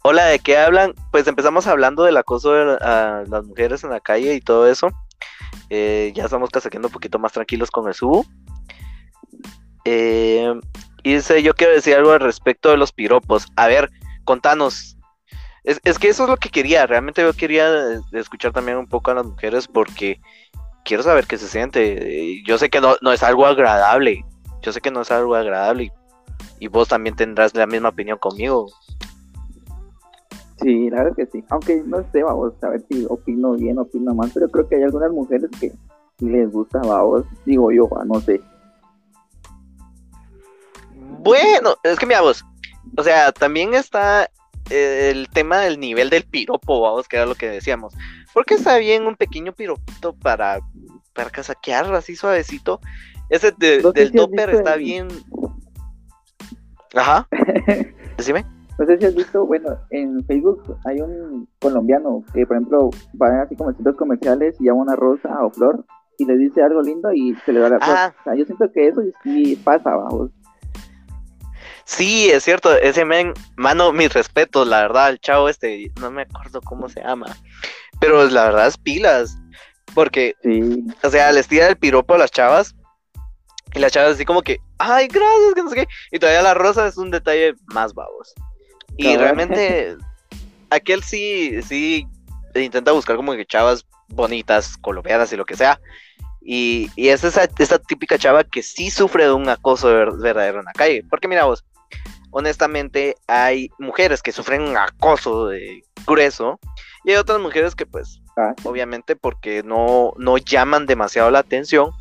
[0.08, 0.94] Hola, ¿de qué hablan?
[1.12, 4.90] Pues empezamos hablando del acoso de a las mujeres en la calle y todo eso.
[5.72, 8.24] Eh, ya estamos casaqueando un poquito más tranquilos con el subo.
[9.84, 10.54] Eh,
[11.02, 13.48] y dice, yo quiero decir algo al respecto de los piropos.
[13.56, 13.90] A ver,
[14.26, 14.96] contanos.
[15.64, 16.86] Es, que eso es lo que quería.
[16.86, 17.68] Realmente yo quería
[18.12, 20.22] escuchar también un poco a las mujeres porque
[20.84, 22.44] quiero saber qué se siente.
[22.46, 24.24] Yo sé que no, no es algo agradable.
[24.62, 25.92] Yo sé que no es algo agradable.
[26.60, 28.68] y vos también tendrás la misma opinión conmigo.
[30.62, 31.44] Sí, la verdad que sí.
[31.50, 34.84] Aunque no sé, vamos a ver si opino bien, opino mal, pero creo que hay
[34.84, 35.72] algunas mujeres que
[36.20, 38.42] les gusta, vamos, digo yo, no sé.
[41.20, 42.46] Bueno, es que mira vos,
[42.98, 44.30] o sea, también está
[44.70, 47.94] eh, el tema del nivel del piropo, vamos, que era lo que decíamos.
[48.34, 50.60] Porque está bien un pequeño piropito para,
[51.14, 52.80] para casaquear así suavecito.
[53.30, 55.08] Ese del topper está bien.
[56.94, 57.28] Ajá.
[58.18, 58.46] Decime.
[58.78, 62.90] No sé si has visto, bueno, en Facebook hay un colombiano que, por ejemplo,
[63.22, 65.86] va así como centros comerciales y llama una rosa o flor
[66.18, 68.06] y le dice algo lindo y se le da la rosa.
[68.06, 68.16] Ah.
[68.20, 70.32] O sea, yo siento que eso sí pasa, vamos.
[71.86, 76.24] Sí, es cierto, ese men, mano, mis respetos, la verdad, el chavo este, no me
[76.24, 77.28] acuerdo cómo se llama,
[78.00, 79.38] pero la verdad es pilas,
[79.94, 82.76] porque, Sí, o sea, les tira el piropo a las chavas,
[83.76, 86.56] y las chavas así como que, ay, gracias, que no sé qué, y todavía la
[86.56, 88.34] rosa es un detalle más babos.
[88.98, 89.98] Y realmente,
[90.70, 92.08] aquel sí, sí,
[92.56, 95.80] intenta buscar como que chavas bonitas, colombianas y lo que sea,
[96.42, 100.60] y, y es esa, esa típica chava que sí sufre de un acoso ver- verdadero
[100.60, 101.66] en la calle, porque mira vos,
[102.32, 106.60] honestamente hay mujeres que sufren un acoso de grueso
[107.04, 111.92] y hay otras mujeres que pues ah, obviamente porque no, no llaman demasiado la atención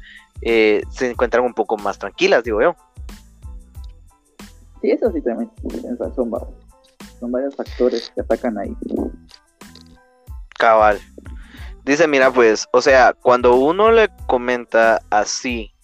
[0.43, 2.77] eh, se encuentran un poco más tranquilas digo yo.
[4.83, 6.31] Sí, eso sí también tienes razón.
[7.25, 8.77] Son varios factores que atacan ahí.
[10.59, 11.01] cabal
[11.85, 15.75] dice mira pues o sea cuando uno le comenta así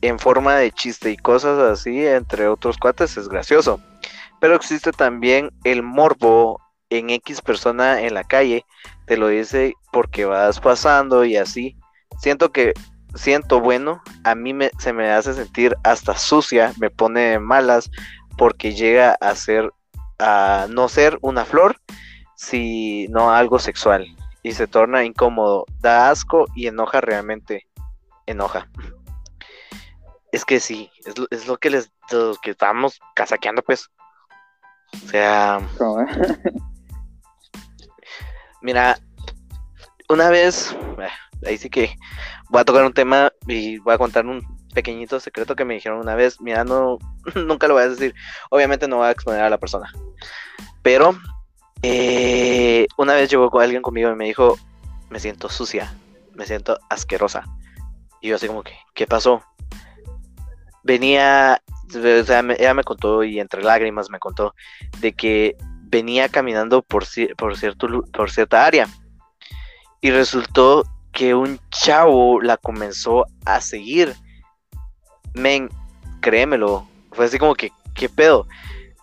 [0.00, 3.80] en forma de chiste y cosas así entre otros cuates es gracioso
[4.42, 8.66] pero existe también el morbo en X persona en la calle,
[9.06, 11.76] te lo dice porque vas pasando y así.
[12.18, 12.74] Siento que,
[13.14, 17.88] siento bueno, a mí me, se me hace sentir hasta sucia, me pone malas
[18.36, 19.70] porque llega a ser,
[20.22, 21.76] a no ser una flor,
[22.36, 24.06] sino algo sexual
[24.42, 27.66] y se torna incómodo, da asco y enoja realmente,
[28.26, 28.68] enoja.
[30.32, 33.88] Es que sí, es, lo- es lo que les, lo que estamos casaqueando pues.
[35.04, 35.60] O sea,
[38.60, 38.98] Mira,
[40.08, 41.08] una vez, eh,
[41.48, 41.96] ahí sí que
[42.50, 44.40] voy a tocar un tema y voy a contar un
[44.72, 46.40] pequeñito secreto que me dijeron una vez.
[46.40, 46.98] Mira, no,
[47.34, 48.14] nunca lo voy a decir.
[48.50, 49.92] Obviamente no voy a exponer a la persona.
[50.82, 51.16] Pero
[51.82, 54.58] eh, una vez llegó alguien conmigo y me dijo,
[55.10, 55.92] me siento sucia,
[56.34, 57.44] me siento asquerosa.
[58.20, 59.42] Y yo así como que, ¿qué pasó?
[60.84, 61.62] Venía,
[61.94, 64.54] o sea, me- ella me contó y entre lágrimas me contó
[65.00, 67.04] de que venía caminando por,
[67.36, 68.88] por, cierto, por cierta área
[70.00, 74.14] y resultó que un chavo la comenzó a seguir.
[75.34, 75.68] Men,
[76.20, 78.46] créemelo, fue así como que, ¿qué pedo?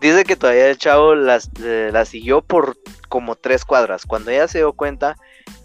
[0.01, 2.77] Dice que todavía el chavo las- eh, la siguió por
[3.09, 4.05] como tres cuadras.
[4.05, 5.17] Cuando ella se dio cuenta,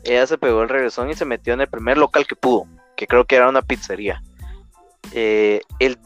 [0.02, 3.06] ella se pegó el regresón y se metió en el primer local que pudo, que
[3.06, 4.22] creo que era una pizzería.
[5.12, 5.98] Eh, el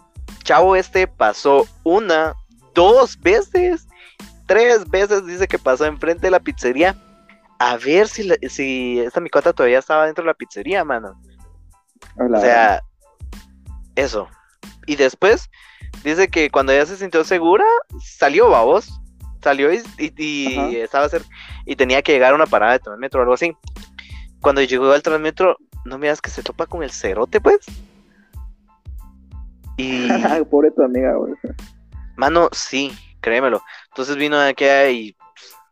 [0.45, 2.35] chavo este pasó una,
[2.75, 3.87] dos veces
[4.47, 6.97] tres veces dice que pasó enfrente de la pizzería
[7.59, 11.21] a ver si, la- si esta micota todavía estaba dentro de la pizzería, mano.
[12.17, 12.39] Hola.
[12.39, 12.83] O sea,
[13.95, 14.29] eso.
[14.89, 15.51] Y después
[16.03, 17.65] dice que cuando ella se sintió segura,
[18.03, 19.01] salió, babos.
[19.43, 21.25] Salió y, y- y estaba cer-
[21.65, 23.57] y tenía que llegar a una parada de Transmetro o algo así.
[24.41, 27.59] Cuando llegó al Transmetro, no miras que se topa con el cerote, pues.
[29.77, 30.09] Y
[30.51, 31.35] Pobre tu amiga, güey.
[32.17, 33.63] Mano, sí, créemelo.
[33.91, 35.13] Entonces vino de aquí y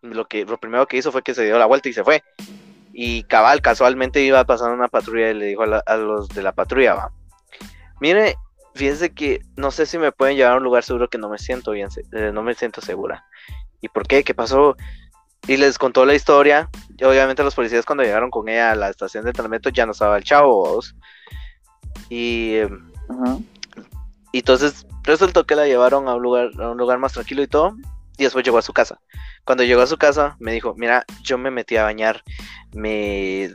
[0.02, 2.04] pues, lo que lo primero que hizo fue que se dio la vuelta y se
[2.04, 2.22] fue.
[2.92, 6.42] Y cabal, casualmente iba pasando una patrulla y le dijo a, la- a los de
[6.42, 7.12] la patrulla, va.
[8.00, 8.36] Mire,
[8.76, 11.38] fíjense que no sé si me pueden llevar a un lugar seguro que no me
[11.38, 13.24] siento bien, eh, no me siento segura.
[13.80, 14.24] ¿Y por qué?
[14.24, 14.76] ¿Qué pasó?
[15.46, 16.68] Y les contó la historia.
[16.96, 19.92] Y obviamente los policías cuando llegaron con ella a la estación de Transmetro ya no
[19.92, 20.74] estaba el chavo.
[20.74, 20.94] ¿vos?
[22.08, 22.90] Y em,
[24.32, 27.46] y entonces resultó que la llevaron a un lugar, a un lugar más tranquilo y
[27.46, 27.74] todo.
[28.18, 29.00] Y después llegó a su casa.
[29.44, 32.22] Cuando llegó a su casa, me dijo, mira, yo me metí a bañar,
[32.72, 33.54] me,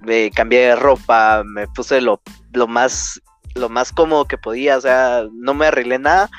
[0.00, 3.20] me cambié de ropa, me puse lo, lo más
[3.54, 6.30] lo más cómodo que podía, o sea, no me arreglé nada.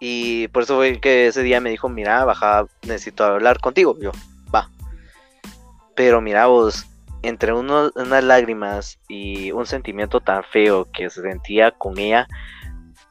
[0.00, 3.96] Y por eso fue que ese día me dijo, mira, baja, necesito hablar contigo.
[4.00, 4.12] Yo,
[4.54, 4.70] va.
[5.94, 6.86] Pero mira vos,
[7.22, 12.26] entre unas lágrimas y un sentimiento tan feo que se sentía con ella,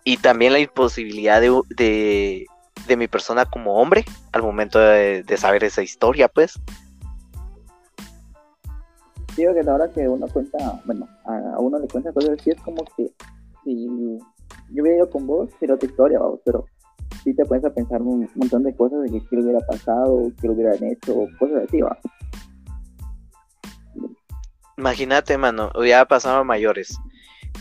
[0.04, 2.46] y también la imposibilidad de,
[2.86, 6.60] de, mi persona como hombre al momento de saber esa historia, pues.
[9.36, 12.52] Digo que a la hora que uno cuenta, bueno, a, uno le cuenta cosas así,
[12.52, 13.12] es como que
[13.64, 13.88] si
[14.72, 16.66] yo hubiera ido con vos, sería otra historia, pero
[17.24, 20.50] sí te pones a pensar un montón de cosas de que qué hubiera pasado, qué
[20.50, 21.98] hubieran hecho, cosas así, va.
[24.78, 26.98] Imagínate, mano, hubiera pasado a mayores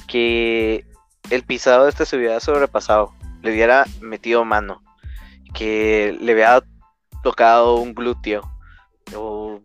[0.09, 0.85] que
[1.31, 4.83] el pisado este se hubiera sobrepasado, le hubiera metido mano,
[5.55, 6.63] que le hubiera
[7.23, 8.43] tocado un glúteo
[9.17, 9.61] o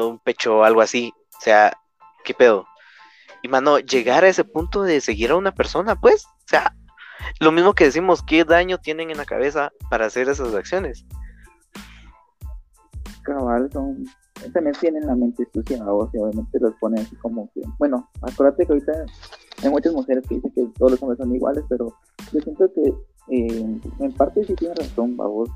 [0.00, 1.12] un pecho o algo así.
[1.38, 1.76] O sea,
[2.24, 2.66] ¿qué pedo?
[3.42, 6.74] Y mano, llegar a ese punto de seguir a una persona, pues, o sea,
[7.40, 11.06] lo mismo que decimos, ¿qué daño tienen en la cabeza para hacer esas acciones?
[13.22, 14.04] Cabal, son,
[14.52, 18.66] también tienen la mente sucia, vos, y obviamente los ponen así como que, bueno, acuérdate
[18.66, 18.92] que ahorita
[19.62, 21.94] hay muchas mujeres que dicen que todos los hombres son iguales, pero
[22.32, 22.88] yo siento que
[23.30, 25.50] eh, en parte sí tiene razón, vos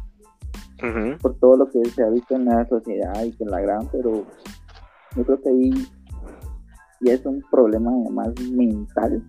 [1.21, 3.87] por todo lo que se ha visto en la sociedad y que en la gran,
[3.93, 4.25] pero
[5.17, 5.89] yo creo que ahí
[7.01, 9.23] ya es un problema más mental,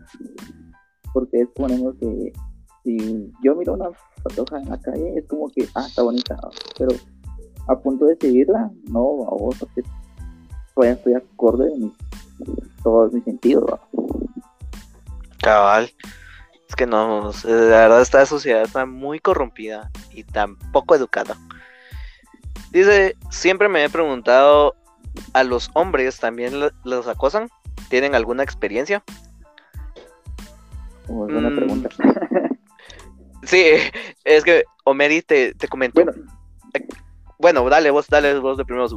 [1.13, 2.33] porque es ponemos que
[2.83, 3.89] si yo miro una
[4.23, 6.37] patoja en la calle, es como que, ah, está bonita,
[6.77, 6.95] pero
[7.67, 9.83] a punto de seguirla, no, a vos, porque
[10.75, 11.93] todavía estoy acorde en
[12.83, 13.79] todos mis sentidos.
[15.41, 15.89] Cabal.
[16.67, 21.37] Es que no, la verdad esta sociedad está muy corrompida y tan poco educada.
[22.71, 24.75] Dice, siempre me he preguntado,
[25.33, 26.53] ¿a los hombres también
[26.83, 27.49] los acosan?
[27.89, 29.03] ¿Tienen alguna experiencia?
[31.07, 31.55] buena mm.
[31.55, 31.89] pregunta.
[33.43, 33.63] sí,
[34.23, 36.03] es que Omeri te, te comentó.
[37.39, 37.69] Bueno.
[37.69, 38.87] dale vos, dale vos de primero.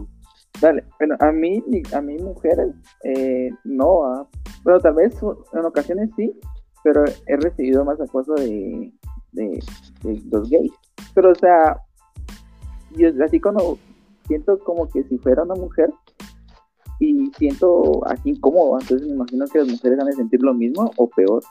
[0.60, 1.62] Dale, bueno, a mí,
[1.92, 4.26] a mí mujeres, eh, no, ah,
[4.62, 5.14] bueno, tal vez
[5.52, 6.32] en ocasiones sí,
[6.82, 8.90] pero he recibido más acoso de,
[9.32, 9.60] de,
[10.30, 10.72] los gays.
[11.14, 11.76] Pero, o sea,
[12.92, 13.78] yo así cuando
[14.26, 15.90] siento como que si fuera una mujer
[16.98, 20.90] y siento así incómodo, entonces me imagino que las mujeres van a sentir lo mismo
[20.96, 21.42] o peor.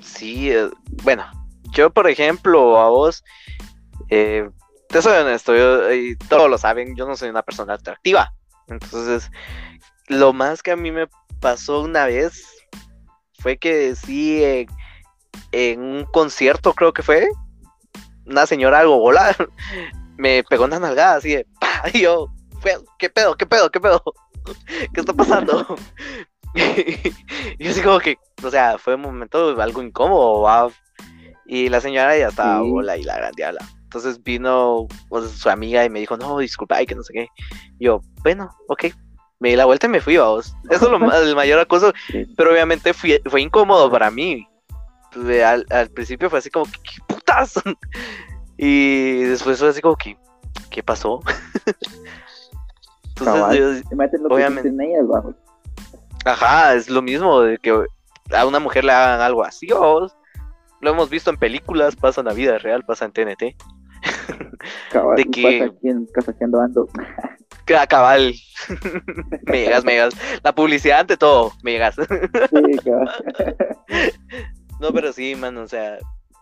[0.00, 0.70] Sí, eh,
[1.02, 1.24] bueno,
[1.72, 3.24] yo por ejemplo, a vos,
[4.10, 4.48] eh,
[4.88, 8.32] te soy honesto, yo, y todos lo saben, yo no soy una persona atractiva.
[8.68, 9.30] Entonces,
[10.08, 11.08] lo más que a mí me
[11.40, 12.46] pasó una vez
[13.38, 14.42] fue que sí,
[15.52, 17.28] en, un concierto creo que fue,
[18.26, 19.34] una señora algo volada
[20.16, 21.46] me pegó una nalgada así de,
[21.94, 22.28] y yo,
[22.98, 24.02] ¿qué pedo, qué pedo, qué pedo?
[24.92, 25.76] ¿Qué está pasando?
[27.58, 30.72] y así como que, o sea, fue un momento algo incómodo,
[31.46, 33.44] y la señora ya estaba bola y la grande
[33.84, 37.28] Entonces vino pues, su amiga y me dijo, no, disculpa, y que no sé qué.
[37.78, 38.86] Y yo, bueno, ok,
[39.40, 40.54] me di la vuelta y me fui, vos.
[40.70, 41.92] Eso es lo el mayor acoso,
[42.36, 44.46] pero obviamente fue incómodo para mí.
[45.44, 47.54] Al, principio fue así como, ¿qué, putas?
[48.56, 50.16] Y después fue así como que,
[50.70, 51.20] ¿qué pasó?
[53.18, 53.84] Entonces,
[54.28, 54.72] obviamente.
[56.24, 57.84] Ajá, es lo mismo de que
[58.32, 60.16] a una mujer le hagan algo así, vos.
[60.80, 63.40] Lo hemos visto en películas, pasa en la vida real, pasa en TNT.
[65.16, 65.70] de que...
[66.14, 66.88] pasa aquí en Ando.
[67.88, 68.34] cabal.
[69.44, 70.14] megas, megas.
[70.42, 71.96] La publicidad ante todo, megas.
[74.80, 75.98] no, pero sí, man, o sea,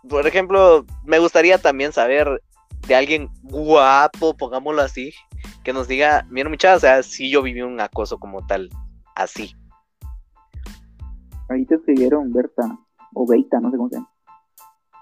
[0.08, 2.42] por ejemplo, me gustaría también saber
[2.86, 5.12] de alguien guapo, pongámoslo así,
[5.62, 8.70] que nos diga, mira muchachos, o sea, si yo viví un acoso como tal,
[9.14, 9.54] así.
[11.48, 12.78] Ahí te escribieron Berta,
[13.14, 14.10] o Beita, no sé cómo se llama.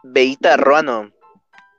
[0.03, 1.11] Beita Ruano.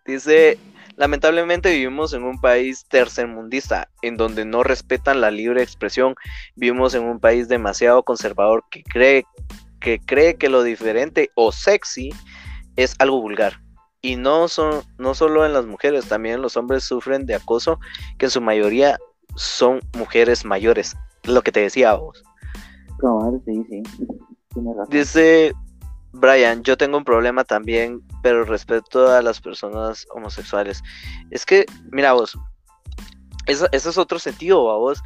[0.05, 0.57] Dice,
[0.99, 6.13] Lamentablemente vivimos en un país tercermundista, en donde no respetan la libre expresión.
[6.57, 9.23] Vivimos en un país demasiado conservador que cree
[9.80, 12.09] que, cree que lo diferente o sexy
[12.75, 13.61] es algo vulgar.
[14.01, 17.79] Y no, son, no solo en las mujeres, también los hombres sufren de acoso,
[18.17, 18.97] que en su mayoría
[19.35, 20.95] son mujeres mayores.
[21.23, 22.23] Lo que te decía vos.
[23.45, 23.83] sí, sí.
[24.89, 25.53] Dice
[26.11, 30.81] Brian, yo tengo un problema también, pero respeto a las personas homosexuales.
[31.29, 32.37] Es que, mira vos,
[33.45, 35.01] eso, es otro sentido, a vos.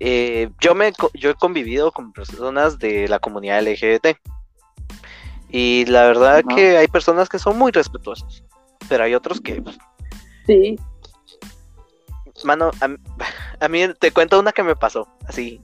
[0.00, 4.18] Eh, yo, me, yo he convivido con personas de la comunidad LGBT.
[5.50, 8.44] Y la verdad que hay personas que son muy respetuosas,
[8.88, 9.62] pero hay otros que...
[10.46, 10.78] Sí.
[12.44, 12.88] Mano, a,
[13.64, 15.60] a mí te cuento una que me pasó, así.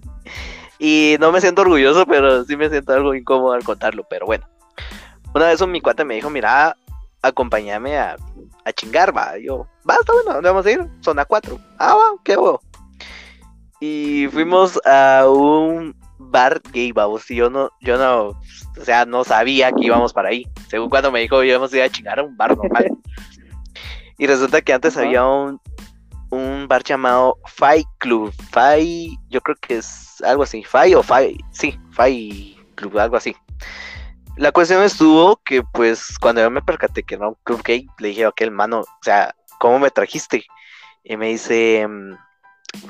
[0.78, 4.04] Y no me siento orgulloso, pero sí me siento algo incómodo al contarlo.
[4.08, 4.46] Pero bueno,
[5.34, 6.76] una vez un mi cuate me dijo: Mira,
[7.22, 8.16] acompáñame a,
[8.64, 9.38] a chingar, va.
[9.38, 10.86] yo, va, está bueno, ¿dónde vamos a ir?
[11.00, 11.58] Zona 4.
[11.78, 12.60] Ah, va, qué huevo.
[13.80, 15.94] Y fuimos a un
[16.30, 17.30] bar gay, vamos.
[17.30, 20.46] Y yo no, yo no, o sea, no sabía que íbamos para ahí.
[20.68, 22.90] Según cuando me dijo, íbamos a ir a chingar a un bar normal.
[24.18, 25.60] y resulta que antes había un,
[26.30, 28.32] un bar llamado Fight Club.
[28.50, 30.64] Fight, yo creo que es algo así.
[30.64, 33.34] Fight o Fight, sí, Fight Club, algo así.
[34.36, 38.08] La cuestión estuvo que, pues, cuando yo me percaté que era un club gay, le
[38.08, 40.44] dije a aquel mano, o sea, ¿cómo me trajiste?
[41.04, 42.16] Y me dice, mm,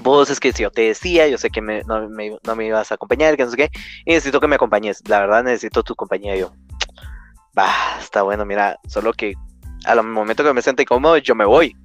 [0.02, 3.36] vos es que si yo te decía, yo sé que no, me, ibas a acompañar,
[3.36, 3.70] que no sé qué,
[4.04, 5.02] y necesito que me acompañes.
[5.08, 6.36] La verdad, necesito tu compañía.
[6.36, 6.52] yo,
[7.58, 7.70] va,
[8.00, 9.34] está bueno, mira, solo que
[9.84, 11.76] al momento que me siente incómodo, yo me voy.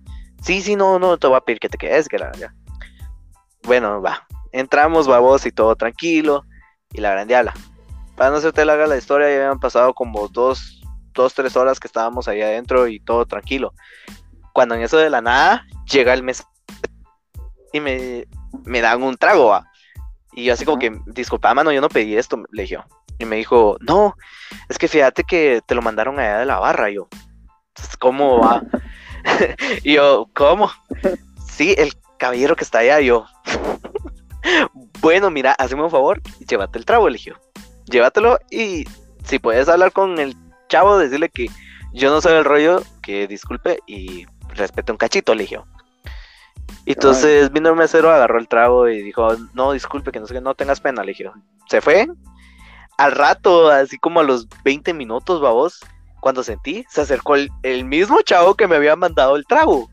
[0.42, 2.52] Sí, sí, no, no, te voy a pedir que te quedes, que la verdad.
[3.64, 4.26] Bueno, va.
[4.52, 6.46] Entramos, vos y todo tranquilo.
[6.92, 7.54] Y la grande habla.
[8.16, 10.82] Para no hacerte larga la historia, ya habían pasado como dos,
[11.14, 13.74] dos, tres horas que estábamos ahí adentro y todo tranquilo.
[14.54, 16.44] Cuando en eso de la nada llega el mes
[17.74, 18.28] y me,
[18.66, 19.60] me dan un trago,
[20.34, 22.78] Y yo así como que, disculpa, mano, yo no pedí esto, le dije
[23.18, 24.16] Y me dijo, no,
[24.68, 26.90] es que fíjate que te lo mandaron allá de la barra.
[26.90, 27.08] Y yo,
[28.00, 28.64] ¿cómo va?
[29.84, 30.72] y yo, ¿cómo?
[31.48, 33.02] Sí, el caballero que está allá.
[33.02, 33.26] Y yo,
[35.02, 37.40] bueno, mira, hazme un favor y llévate el trago, eligió.
[37.86, 38.86] Llévatelo y
[39.24, 40.36] si puedes hablar con el
[40.68, 41.48] chavo, decirle que
[41.94, 45.34] yo no soy el rollo, que disculpe y respete un cachito,
[46.94, 47.10] eligió.
[47.10, 50.42] Entonces vino el mesero, agarró el trago y dijo, no, disculpe, que no sé que
[50.42, 51.16] no tengas pena, le
[51.70, 52.08] Se fue.
[52.98, 55.80] Al rato, así como a los 20 minutos, babos,
[56.20, 59.90] cuando sentí, se acercó el, mismo chavo que me había mandado el trago.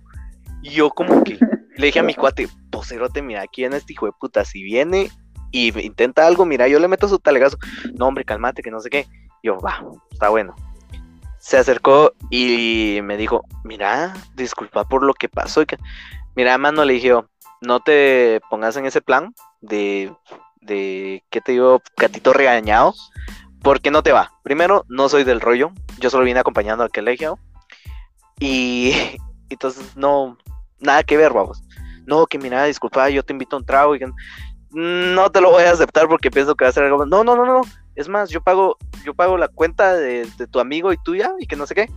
[0.62, 1.38] Y yo como que
[1.76, 5.10] le dije a mi cuate, poserote, mira, aquí en este hijo de puta, si viene
[5.52, 7.58] y intenta algo, mira, yo le meto su talegazo.
[7.94, 9.06] No, hombre, cálmate, que no sé qué.
[9.42, 10.54] Yo, va, está bueno.
[11.38, 15.64] Se acercó y me dijo, mira, disculpa por lo que pasó.
[16.36, 17.14] Mira, mano, le dije,
[17.62, 20.14] no te pongas en ese plan de,
[20.60, 21.80] de ¿qué te digo?
[21.96, 22.94] Gatito regañado,
[23.62, 24.32] porque no te va.
[24.42, 27.38] Primero, no soy del rollo, yo solo vine acompañando al colegio.
[28.38, 28.92] Y
[29.48, 30.36] entonces, no,
[30.78, 31.62] nada que ver, vamos.
[32.06, 34.00] No, que mira, disculpa, yo te invito a un trago y
[34.70, 37.06] no te lo voy a aceptar porque pienso que va a ser algo.
[37.06, 37.62] No, no, no, no.
[37.94, 38.76] Es más, yo pago,
[39.06, 41.88] yo pago la cuenta de, de tu amigo y tuya y que no sé qué.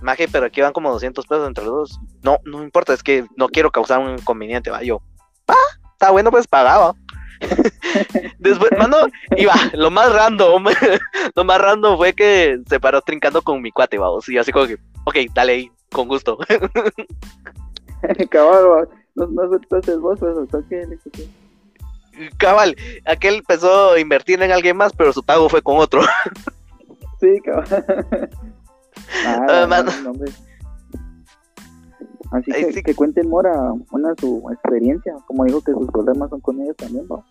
[0.00, 2.00] Maje, pero aquí van como 200 pesos entre los dos.
[2.22, 4.82] No, no importa, es que no quiero causar un inconveniente, va.
[4.82, 5.02] Yo,
[5.48, 5.54] ah,
[5.92, 6.94] está bueno, pues pagaba.
[8.38, 8.96] Después, mano,
[9.36, 10.64] iba, lo más random,
[11.34, 14.28] lo más random fue que se paró trincando con mi cuate, vamos.
[14.28, 16.38] Y así como que, ok, dale ahí, con gusto.
[18.30, 20.20] Cabal, no, no el vos,
[20.68, 20.86] que
[22.36, 26.02] Cabal, aquel empezó a invertir en alguien más, pero su pago fue con otro.
[27.20, 28.30] sí, cabal.
[29.26, 29.84] Ah,
[32.30, 36.60] Así que, que cuente Mora una su experiencia, como dijo que sus problemas son con
[36.60, 37.24] ellos también, ¿no?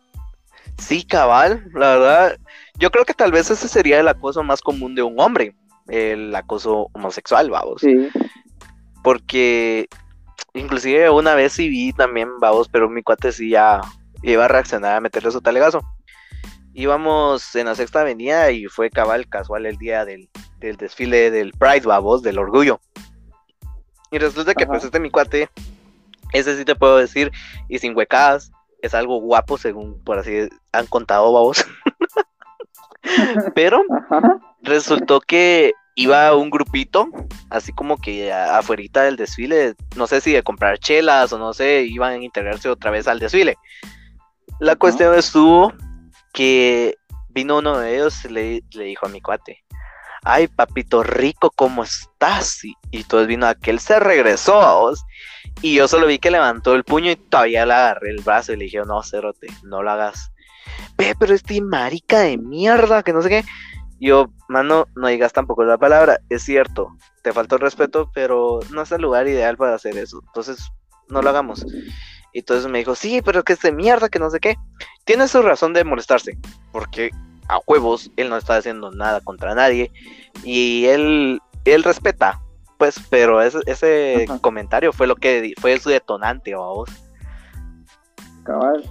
[0.79, 2.37] Sí, cabal, la verdad,
[2.77, 5.55] yo creo que tal vez ese sería el acoso más común de un hombre,
[5.87, 7.81] el acoso homosexual, vamos.
[7.81, 8.09] Sí.
[9.03, 9.87] Porque
[10.53, 13.81] inclusive una vez sí vi también, vamos, pero mi cuate sí ya
[14.23, 15.81] iba a reaccionar a meterle su talegazo.
[16.73, 20.29] Íbamos en la sexta avenida y fue cabal casual el día del,
[20.59, 22.79] del desfile del Pride, babos, del orgullo.
[24.11, 25.49] Y resulta que pues este mi cuate,
[26.33, 27.31] ese sí te puedo decir,
[27.67, 28.51] y sin huecadas,
[28.81, 31.65] es algo guapo según por así han contado babos.
[33.55, 33.83] Pero
[34.61, 37.09] resultó que iba un grupito,
[37.49, 41.83] así como que afuera del desfile, no sé si de comprar chelas o no sé,
[41.83, 43.57] iban a integrarse otra vez al desfile.
[44.59, 45.73] La cuestión estuvo
[46.33, 46.95] que
[47.29, 49.63] vino uno de ellos y le, le dijo a mi cuate,
[50.27, 52.63] ay papito rico, ¿cómo estás?
[52.63, 55.03] Y, y entonces vino aquel, se regresó a vos.
[55.61, 58.57] Y yo solo vi que levantó el puño y todavía le agarré el brazo y
[58.57, 60.31] le dije, no, cerote, no lo hagas.
[60.97, 63.43] Ve, pero este marica de mierda, que no sé qué.
[63.99, 66.19] Yo, mano, no digas tampoco la palabra.
[66.29, 70.21] Es cierto, te faltó el respeto, pero no es el lugar ideal para hacer eso.
[70.27, 70.69] Entonces,
[71.09, 71.65] no lo hagamos.
[72.33, 74.57] Y entonces me dijo, sí, pero que es de mierda, que no sé qué.
[75.05, 76.37] Tiene su razón de molestarse,
[76.71, 77.09] porque
[77.47, 79.91] a huevos, él no está haciendo nada contra nadie
[80.43, 82.41] y él, él respeta,
[82.77, 86.89] pues, pero ese, ese comentario fue lo que fue su detonante, vamos.
[88.43, 88.83] Cabal.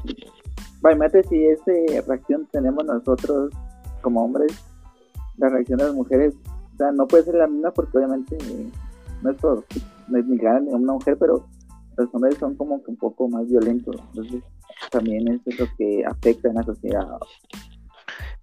[0.81, 1.73] Imagínate si esa
[2.07, 3.53] reacción tenemos nosotros
[4.03, 4.53] como hombres,
[5.37, 6.35] la reacción de las mujeres,
[6.75, 8.37] o sea, no puede ser la misma porque obviamente
[9.23, 9.65] no es, todo,
[10.09, 11.47] no es ni una mujer, pero
[11.97, 14.43] los hombres son como que un poco más violentos, entonces
[14.91, 17.07] también eso es lo que afecta en la sociedad.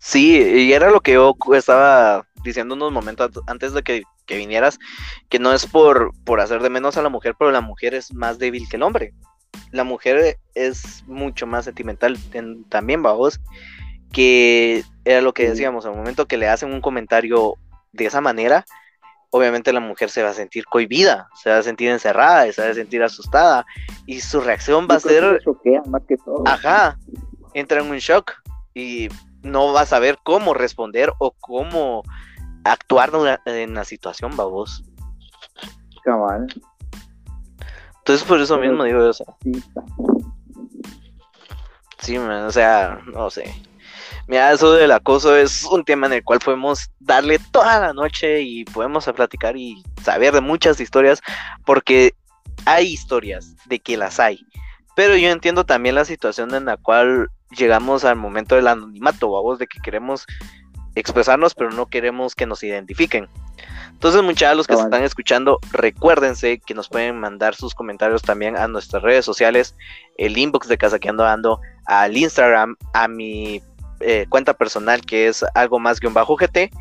[0.06, 4.78] Sí, y era lo que yo estaba diciendo unos momentos antes de que, vinieras,
[5.30, 8.14] que no es por, por hacer de menos a la mujer, pero la mujer es
[8.14, 9.14] más débil que el hombre.
[9.72, 12.18] La mujer es mucho más sentimental
[12.68, 13.40] también, vamos,
[14.12, 17.54] que era lo que decíamos, al momento que le hacen un comentario
[17.94, 18.66] de esa manera,
[19.30, 22.68] obviamente la mujer se va a sentir cohibida, se va a sentir encerrada, se va
[22.68, 23.66] a sentir asustada,
[24.06, 25.42] y su reacción va a ser...
[25.88, 26.44] más que todo.
[26.46, 27.00] Ajá,
[27.54, 28.34] entra en un shock,
[28.74, 29.08] y
[29.44, 32.04] no vas a saber cómo responder o cómo
[32.64, 33.12] actuar
[33.46, 34.84] en la situación, babos.
[36.04, 36.48] Cabal.
[38.00, 39.28] Entonces por eso mismo digo, o sea.
[42.00, 43.54] Sí, o sea, no sé.
[44.28, 48.42] Mira, eso del acoso es un tema en el cual podemos darle toda la noche
[48.42, 51.22] y podemos platicar y saber de muchas historias,
[51.66, 52.14] porque
[52.66, 54.46] hay historias de que las hay.
[54.96, 59.60] Pero yo entiendo también la situación en la cual llegamos al momento del anonimato, vamos,
[59.60, 60.26] de que queremos
[60.96, 63.28] expresarnos, pero no queremos que nos identifiquen.
[63.92, 68.58] Entonces, muchachos, los que se están escuchando, recuérdense que nos pueden mandar sus comentarios también
[68.58, 69.76] a nuestras redes sociales,
[70.18, 73.62] el inbox de Casaqueando Ando, al Instagram, a mi
[74.02, 76.72] eh, cuenta personal que es algo más un bajo GT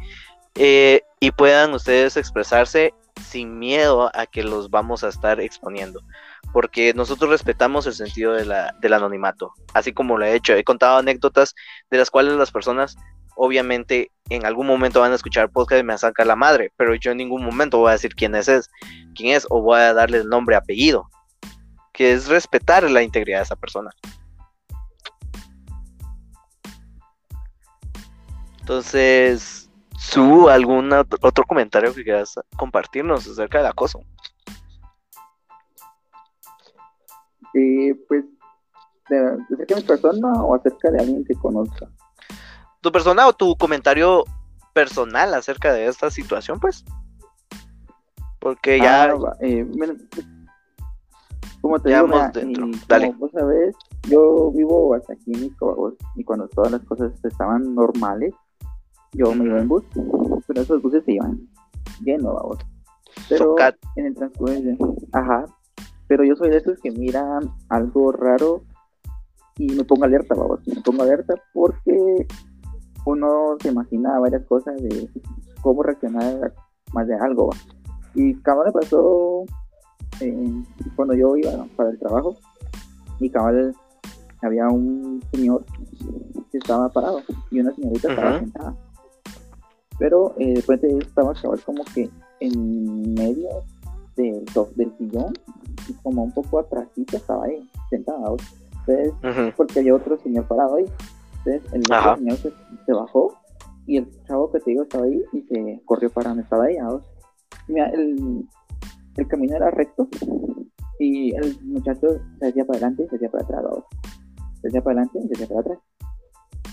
[0.56, 2.92] eh, y puedan ustedes expresarse
[3.32, 6.02] sin miedo a que los vamos a estar exponiendo.
[6.52, 10.54] Porque nosotros respetamos el sentido del anonimato, así como lo he hecho.
[10.54, 11.54] He contado anécdotas
[11.90, 12.96] de las cuales las personas
[13.34, 17.12] obviamente en algún momento van a escuchar podcast y me sacar la madre, pero yo
[17.12, 18.68] en ningún momento voy a decir quién es,
[19.14, 21.08] quién es o voy a darle el nombre, apellido,
[21.92, 23.90] que es respetar la integridad de esa persona.
[28.60, 29.61] Entonces,
[30.02, 34.00] ¿su algún otro comentario que quieras compartirnos acerca del acoso?
[37.54, 38.24] Eh, pues,
[39.04, 41.88] acerca de mi persona o acerca de alguien que conozca.
[42.80, 44.24] ¿Tu persona o tu comentario
[44.72, 46.84] personal acerca de esta situación, pues?
[48.40, 49.04] Porque ya.
[49.04, 49.64] Ah, eh,
[51.60, 52.66] como te digo, dentro.
[52.88, 53.14] Dale.
[53.18, 53.76] vos sabés,
[54.08, 55.54] yo vivo hasta aquí en
[56.16, 58.34] y cuando todas las cosas estaban normales,
[59.12, 59.84] yo me iba en bus,
[60.46, 61.40] pero esos buses se iban
[62.00, 62.58] llenos, vamos.
[63.28, 63.56] Pero
[63.96, 65.44] en el transcurso, ajá,
[66.08, 68.64] pero yo soy de esos que miran algo raro
[69.58, 72.26] y me pongo alerta, vamos, me pongo alerta porque
[73.04, 75.08] uno se imagina varias cosas de
[75.60, 76.54] cómo reaccionar
[76.92, 77.50] más de algo,
[78.14, 79.44] Y cabal me pasó
[80.20, 80.62] eh,
[80.96, 82.36] cuando yo iba para el trabajo,
[83.20, 83.74] y cabal
[84.42, 85.64] había un señor
[86.50, 88.76] que estaba parado y una señorita estaba sentada
[90.02, 93.48] pero eh, después de estaba chaval como que en medio
[94.16, 94.44] del,
[94.74, 95.32] del sillón
[95.88, 98.36] y como un poco atrásito estaba ahí, sentado.
[98.84, 100.86] Entonces, porque había otro señor parado ahí.
[101.44, 102.36] Entonces, el otro señor
[102.84, 103.38] se, bajó
[103.86, 106.78] y el chavo que te digo estaba ahí y se corrió para donde estaba ahí.
[107.68, 108.44] Mira, el,
[109.18, 110.08] el camino era recto
[110.98, 112.08] y el muchacho
[112.40, 113.64] se hacía para adelante y se hacía para atrás.
[114.62, 115.78] Se hacía para adelante y se hacía para atrás.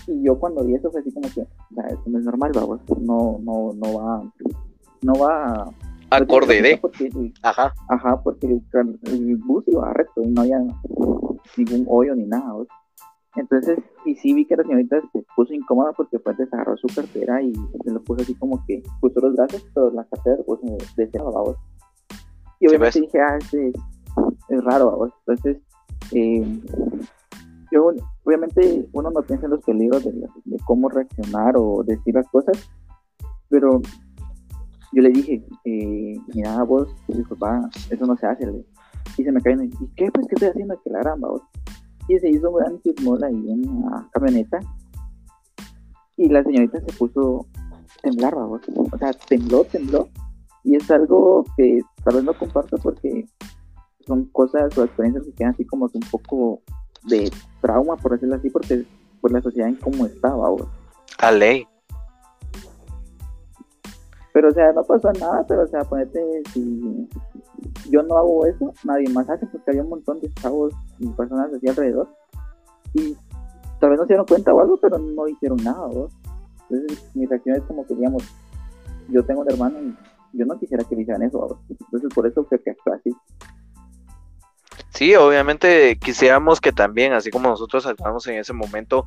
[0.06, 3.38] Y yo cuando vi eso fue así como que, esto no es normal, vamos, no,
[3.42, 4.32] no, no va,
[5.02, 5.70] no va
[6.10, 6.80] acorde de.
[7.42, 7.72] ajá.
[7.88, 10.58] Ajá, porque el, bus iba recto y no había
[11.56, 12.52] ningún hoyo ni nada.
[13.36, 17.40] Entonces, y sí vi que la señorita se puso incómoda porque pues desarrolló su cartera
[17.40, 17.52] y
[17.84, 20.60] se lo puso así como que puso los brazos, pero la cartera pues
[20.96, 21.56] de ese lado,
[22.58, 23.68] Y obviamente dije, ah, este
[24.48, 25.12] es, raro, vamos.
[25.26, 25.58] Entonces,
[26.12, 26.60] eh,
[27.70, 27.92] yo,
[28.24, 30.12] obviamente, uno no piensa en los peligros de,
[30.64, 32.70] cómo reaccionar o decir las cosas,
[33.48, 33.80] pero
[34.92, 38.64] yo le dije, eh, mira, vos, disculpa, eso no se hace.
[39.16, 40.80] Y se me cae, y qué, pues, qué estoy haciendo?
[40.82, 41.42] Que la gran, vos.
[42.08, 44.58] Y se hizo un gran chismol ahí en la camioneta.
[46.16, 48.62] Y la señorita se puso a temblar, vos.
[48.92, 50.08] O sea, tembló, tembló.
[50.64, 53.26] Y es algo que tal vez no comparto porque
[54.06, 56.62] son cosas o experiencias que quedan así como un poco
[57.04, 57.30] de
[57.60, 58.84] trauma, por decirlo así, porque
[59.20, 60.66] por la sociedad en cómo estaba ahora.
[61.18, 61.66] A ley.
[64.32, 66.20] Pero, o sea, no pasó nada, pero, o sea, ponete,
[66.52, 67.08] si
[67.90, 71.52] yo no hago eso, nadie más hace, porque había un montón de chavos y personas
[71.52, 72.08] así alrededor.
[72.94, 73.16] Y
[73.80, 75.88] tal vez no se dieron cuenta o algo, pero no hicieron nada,
[76.68, 78.22] Entonces, mi reacción es como que, digamos,
[79.08, 82.44] yo tengo un hermano y yo no quisiera que le hicieran eso, Entonces, por eso
[82.44, 83.10] fue que actué así.
[85.00, 89.06] Sí, obviamente quisiéramos que también, así como nosotros actuamos en ese momento,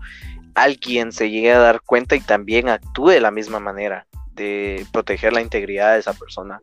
[0.56, 5.34] alguien se llegue a dar cuenta y también actúe de la misma manera, de proteger
[5.34, 6.60] la integridad de esa persona.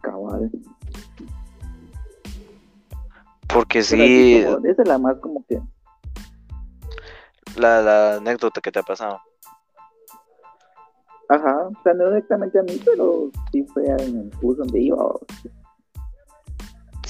[0.00, 0.50] Cabal.
[3.48, 4.36] Porque sí.
[4.38, 5.60] esa es la más como que.
[7.58, 9.20] La, la anécdota que te ha pasado.
[11.28, 14.96] Ajá, o sea, no directamente a mí, pero sí fue en el bus donde iba.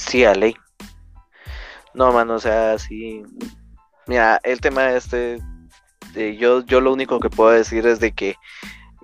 [0.09, 0.57] Sí, a ley.
[1.93, 3.23] No, mano, o sea, sí.
[4.07, 5.39] Mira, el tema este,
[6.15, 8.35] de yo, yo lo único que puedo decir es de que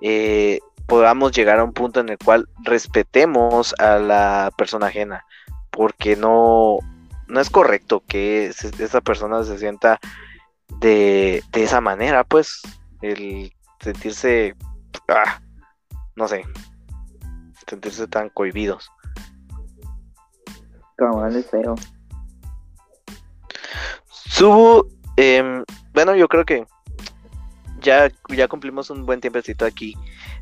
[0.01, 5.23] eh, podamos llegar a un punto en el cual respetemos a la persona ajena,
[5.69, 6.79] porque no,
[7.27, 9.99] no es correcto que esa persona se sienta
[10.79, 12.61] de, de esa manera, pues,
[13.03, 14.55] el sentirse,
[15.09, 15.39] ah,
[16.15, 16.45] no sé,
[17.67, 18.89] sentirse tan cohibidos.
[20.95, 21.75] Cabal es feo.
[24.09, 24.87] Subo,
[25.17, 26.65] em, bueno, yo creo que
[27.81, 29.95] ya, ya cumplimos un buen tiempecito aquí.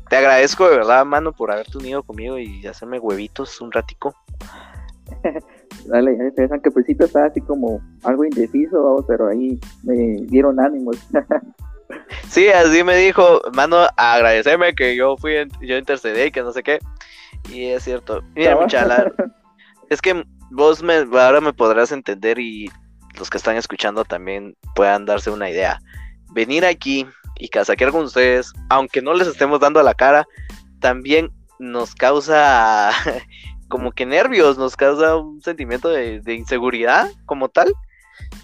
[0.08, 4.14] Te agradezco de verdad, mano, por haberte unido conmigo y hacerme huevitos un ratico.
[5.86, 9.94] Dale, ya se que pues estaba así como algo indeciso, pero ahí me
[10.26, 10.96] dieron ánimos.
[12.28, 16.62] sí, así me dijo, mano, agradecerme que yo fui, yo intercedí y que no sé
[16.62, 16.78] qué.
[17.50, 18.22] Y es cierto.
[18.34, 19.12] Mira, muchacha,
[19.90, 20.24] es que
[20.54, 22.70] vos me, ahora me podrás entender y
[23.18, 25.80] los que están escuchando también puedan darse una idea.
[26.32, 27.06] Venir aquí
[27.38, 30.26] y casaquear con ustedes, aunque no les estemos dando a la cara,
[30.80, 32.90] también nos causa
[33.68, 37.72] como que nervios, nos causa un sentimiento de, inseguridad como tal.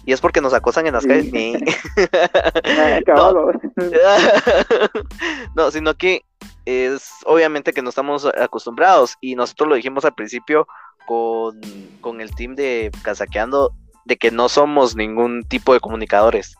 [0.05, 1.31] Y es porque nos acosan en las calles.
[3.07, 3.51] no.
[5.55, 6.25] no, sino que
[6.65, 10.67] es obviamente que no estamos acostumbrados y nosotros lo dijimos al principio
[11.05, 11.59] con,
[12.01, 13.73] con el team de Casaqueando
[14.05, 16.55] de que no somos ningún tipo de comunicadores.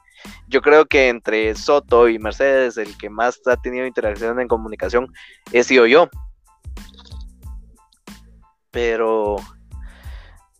[0.47, 5.11] Yo creo que entre Soto y Mercedes el que más ha tenido interacción en comunicación
[5.51, 6.09] he sido yo.
[8.69, 9.37] Pero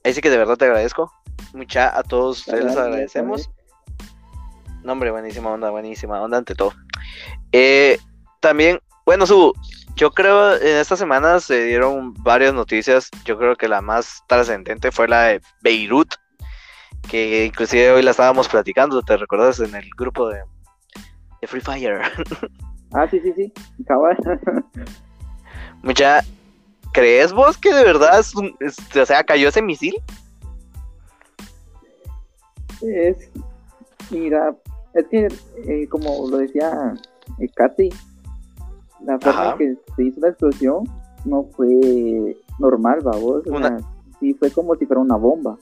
[0.04, 1.12] ahí sí que de verdad te agradezco.
[1.54, 3.50] Mucha a todos ustedes les agradecemos.
[4.84, 6.74] No, hombre, buenísima onda, buenísima onda ante todo.
[7.52, 8.00] Eh,
[8.40, 9.54] también, bueno, su,
[9.96, 13.10] yo creo en esta semana se dieron varias noticias.
[13.26, 16.16] Yo creo que la más trascendente fue la de Beirut,
[17.10, 19.60] que inclusive hoy la estábamos platicando, ¿te recuerdas?
[19.60, 20.42] En el grupo de,
[21.48, 22.02] Free Fire.
[22.94, 23.54] Ah, sí, sí, sí,
[25.82, 26.26] Mucha,
[26.92, 29.96] ¿crees vos que de verdad, o sea, cayó ese misil?
[32.82, 33.30] Es,
[34.10, 34.54] mira,
[34.94, 35.28] es que,
[35.70, 36.94] eh, como lo decía
[37.40, 37.92] eh, Katy,
[39.06, 40.84] la forma en que se hizo la explosión
[41.26, 43.44] no fue normal, vamos.
[43.48, 43.60] O
[44.20, 45.58] sí fue como si fuera una bomba.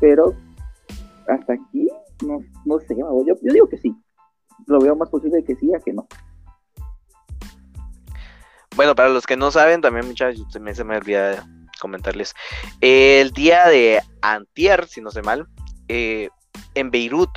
[0.00, 0.34] Pero
[1.28, 1.88] hasta aquí,
[2.24, 3.94] no, no sé, yo, yo digo que sí.
[4.66, 6.06] Lo veo más posible que sí a que no.
[8.76, 11.46] Bueno, para los que no saben, también muchachos, se me, se me olvida
[11.80, 12.34] comentarles.
[12.80, 15.46] El día de Antier, si no sé mal,
[15.88, 16.28] eh,
[16.74, 17.30] en Beirut,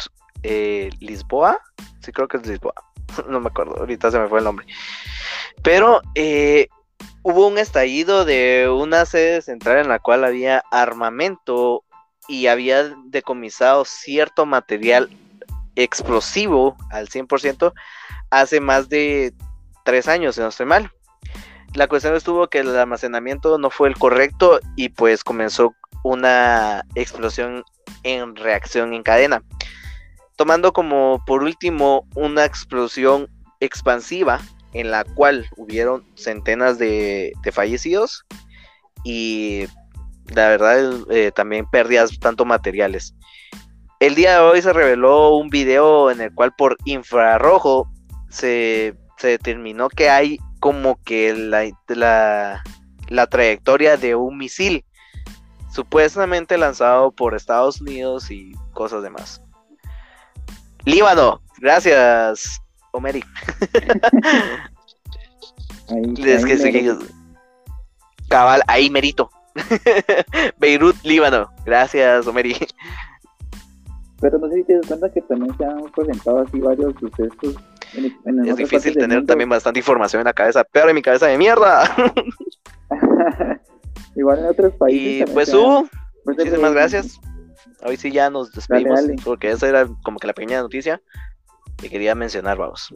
[0.43, 1.59] eh, Lisboa,
[2.01, 2.73] sí creo que es Lisboa,
[3.29, 4.65] no me acuerdo, ahorita se me fue el nombre.
[5.63, 6.67] Pero eh,
[7.23, 11.83] hubo un estallido de una sede central en la cual había armamento
[12.27, 15.09] y había decomisado cierto material
[15.75, 17.73] explosivo al 100%
[18.29, 19.33] hace más de
[19.83, 20.91] tres años, si no estoy mal.
[21.73, 27.63] La cuestión estuvo que el almacenamiento no fue el correcto y pues comenzó una explosión
[28.03, 29.43] en reacción en cadena.
[30.35, 33.29] Tomando como por último una explosión
[33.59, 34.39] expansiva
[34.73, 38.25] en la cual hubieron centenas de, fallecidos
[39.03, 39.65] y
[40.27, 43.15] la verdad eh, también pérdidas tanto materiales.
[43.99, 47.91] El día de hoy se reveló un video en el cual por infrarrojo
[48.29, 52.63] se, determinó que hay como que la, la,
[53.09, 54.85] la, trayectoria de un misil
[55.73, 59.41] supuestamente lanzado por Estados Unidos y cosas demás.
[60.85, 62.61] Líbano, gracias,
[62.91, 63.23] Omeri.
[66.25, 66.97] es que,
[68.27, 69.29] cabal, ahí merito.
[70.59, 71.49] Beirut, Líbano.
[71.65, 72.55] Gracias, Omeri.
[74.21, 77.55] Pero no sé si te das cuenta que también se han presentado así varios sucesos.
[78.45, 81.83] es difícil tener también bastante información en la cabeza, pero en mi cabeza de mierda.
[84.15, 85.29] Igual en otros países.
[85.29, 85.87] Y pues hubo.
[86.25, 87.19] Muchísimas gracias.
[87.85, 91.01] Hoy sí ya nos despedimos porque esa era como que la pequeña noticia
[91.79, 92.93] que quería mencionar, vamos.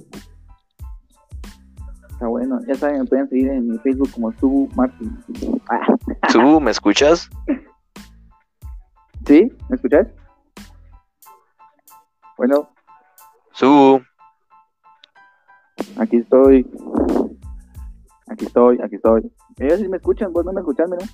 [2.12, 5.18] Está bueno, ya saben, me pueden seguir en mi Facebook como Subu Martin.
[5.70, 5.96] Ah.
[6.30, 7.30] Subu, ¿me escuchas?
[9.26, 9.52] ¿Sí?
[9.70, 10.08] ¿Me escuchas?
[12.38, 12.70] Bueno.
[13.52, 14.02] Subu.
[15.98, 16.70] Aquí estoy.
[18.28, 19.32] Aquí estoy, aquí estoy.
[19.58, 21.06] Ellos sí me escuchan, vos no me escuchas, mira.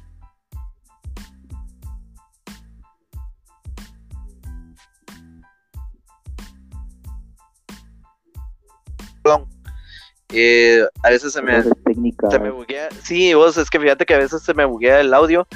[10.32, 12.90] Eh, a veces se me, se me buguea.
[13.04, 15.48] Sí, vos, es que fíjate que a veces se me buguea el audio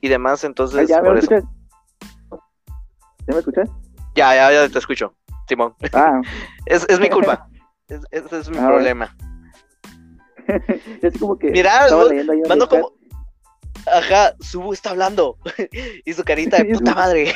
[0.00, 0.88] y demás, entonces.
[0.88, 1.44] ¿Ya, me escuchas?
[3.26, 3.70] ¿Ya me escuchas?
[4.16, 5.14] Ya, ya, ya te escucho,
[5.48, 5.74] Simón.
[5.92, 6.20] Ah.
[6.66, 7.48] es, es mi culpa.
[7.88, 9.16] Ese es, es, mi ah, problema.
[11.02, 11.50] es como que.
[11.50, 11.86] Mira,
[12.48, 12.92] mando como.
[13.86, 15.38] Ajá, Subu está hablando.
[16.04, 17.32] y su carita de puta madre.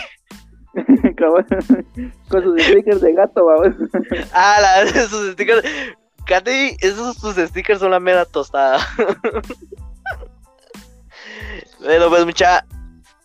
[2.29, 3.77] Con sus stickers de gato, vamos.
[4.33, 5.63] ah, la, sus stickers.
[6.27, 8.79] Katy, esos tus stickers son la mera tostada.
[11.81, 12.65] bueno, pues mucha.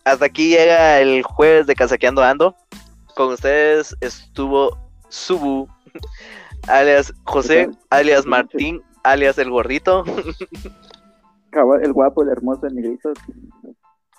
[0.04, 2.56] Hasta aquí llega el jueves de Casaqueando Ando.
[3.14, 4.78] Con ustedes estuvo
[5.08, 5.68] Subu,
[6.68, 10.04] alias José, alias Martín, alias el gordito.
[11.82, 13.12] el guapo, el hermoso, el negrito.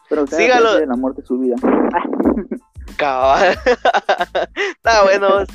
[0.09, 0.77] Pero Sígalo.
[0.77, 1.55] el amor de su vida.
[2.97, 3.57] Cabal.
[4.75, 5.45] Está bueno.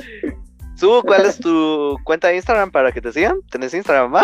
[0.77, 3.41] Su, ¿cuál es tu cuenta de Instagram para que te sigan?
[3.51, 4.23] ¿Tenés Instagram, va?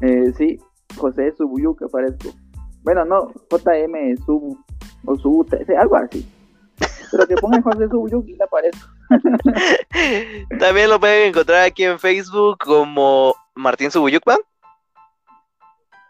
[0.00, 0.60] Eh, sí,
[0.96, 1.86] José Subuyu que
[2.82, 4.56] Bueno, no, JM Subu
[5.04, 5.44] o Subu
[5.76, 6.24] algo así.
[7.10, 8.88] Pero que pongan José Subuyuki le aparezco.
[10.58, 14.36] También lo pueden encontrar aquí en Facebook como Martín Subuyukpa.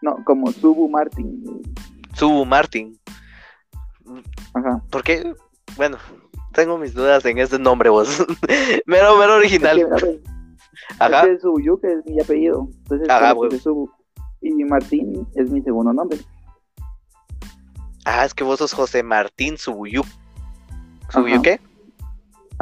[0.01, 1.43] No, como Subu Martin.
[2.13, 2.99] Subu Martin.
[4.53, 4.81] Ajá.
[4.89, 5.33] ¿Por qué?
[5.77, 5.97] Bueno,
[6.53, 8.25] tengo mis dudas en este nombre, vos.
[8.85, 9.79] mero, mero original.
[9.79, 11.21] Es Ajá.
[11.21, 12.67] es que Subuyuki es mi apellido.
[12.83, 13.61] Entonces, Ajá, pues.
[13.61, 13.89] Subu.
[14.41, 16.17] Y Martín es mi segundo nombre.
[18.05, 20.05] Ah, es que vos sos José Martín Subuyuk.
[21.13, 21.59] Aguilar.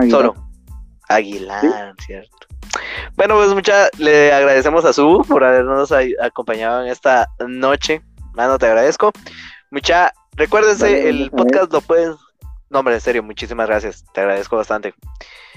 [0.09, 0.35] Solo.
[1.07, 2.47] Aguilar, cierto.
[3.15, 8.01] Bueno, pues mucha, le agradecemos a Su por habernos acompañado en esta noche.
[8.33, 9.11] Mano, te agradezco.
[9.71, 12.15] Mucha, recuérdense, el podcast lo pueden.
[12.69, 14.03] No, hombre, en serio, muchísimas gracias.
[14.13, 14.93] Te agradezco bastante.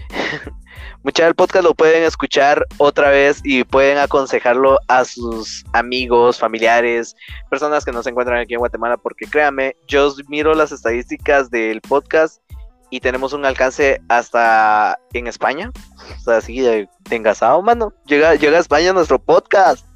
[1.03, 7.17] Mucha, el podcast lo pueden escuchar otra vez y pueden aconsejarlo a sus amigos, familiares,
[7.49, 11.81] personas que no se encuentran aquí en Guatemala, porque créanme, yo miro las estadísticas del
[11.81, 12.43] podcast
[12.91, 15.73] y tenemos un alcance hasta en España.
[16.17, 17.93] O sea, así de, de engasado, mano.
[18.05, 19.87] Llega, llega a España nuestro podcast.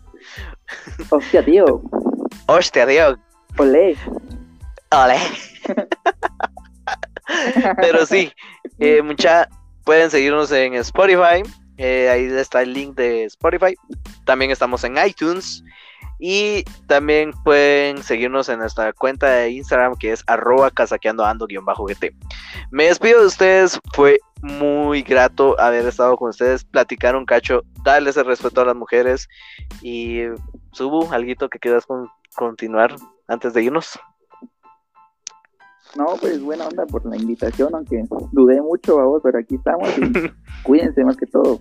[1.10, 1.82] Hostia, tío.
[2.46, 3.18] Hostia, Dios.
[3.58, 3.96] Olé.
[4.90, 5.18] Ole.
[7.80, 8.32] Pero sí,
[8.78, 9.48] eh, mucha,
[9.84, 11.42] pueden seguirnos en Spotify.
[11.76, 13.74] eh, ahí está el link de Spotify.
[14.24, 15.62] También estamos en iTunes.
[16.20, 22.14] Y también pueden seguirnos en nuestra cuenta de Instagram que es arroba casaqueandoando-gt.
[22.70, 23.80] Me despido de ustedes.
[23.92, 28.76] Fue muy grato haber estado con ustedes, platicar un cacho, darles el respeto a las
[28.76, 29.28] mujeres.
[29.82, 30.20] Y
[30.72, 32.94] subo algo que quieras con- continuar
[33.26, 33.98] antes de irnos.
[35.96, 40.32] No, pues buena onda por la invitación, aunque dudé mucho, vamos, pero aquí estamos y
[40.64, 41.58] cuídense más que todo.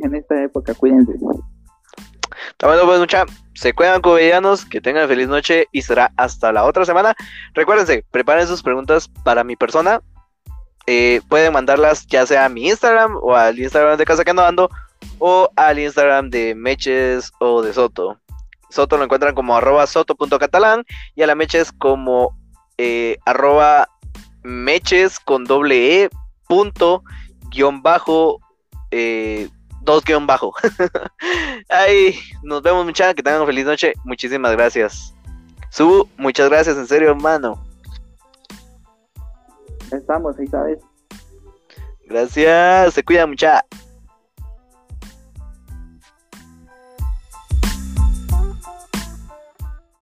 [0.00, 1.12] En esta época, cuídense.
[2.50, 3.24] Está bueno, pues mucha,
[3.54, 7.14] se cuidan covidianos, que tengan feliz noche y será hasta la otra semana.
[7.54, 10.00] Recuérdense, preparen sus preguntas para mi persona.
[10.86, 14.44] Eh, pueden mandarlas ya sea a mi Instagram o al Instagram de Casa que Ando
[14.44, 14.70] Ando
[15.18, 18.18] o al Instagram de Meches o de Soto.
[18.70, 20.84] Soto lo encuentran como arroba soto.catalán
[21.14, 22.36] y a la Meches como
[22.78, 23.88] eh, arroba
[24.42, 26.10] Meches con doble E
[26.48, 27.02] punto
[27.50, 28.40] guion bajo
[28.90, 29.48] eh,
[29.82, 30.52] dos guion bajo.
[31.68, 33.92] Ay, nos vemos muchachos, que tengan una feliz noche.
[34.04, 35.14] Muchísimas gracias.
[35.70, 37.62] Subu, muchas gracias, en serio, hermano.
[39.92, 40.78] Estamos, ahí sabes.
[42.06, 43.64] Gracias, se cuida mucha.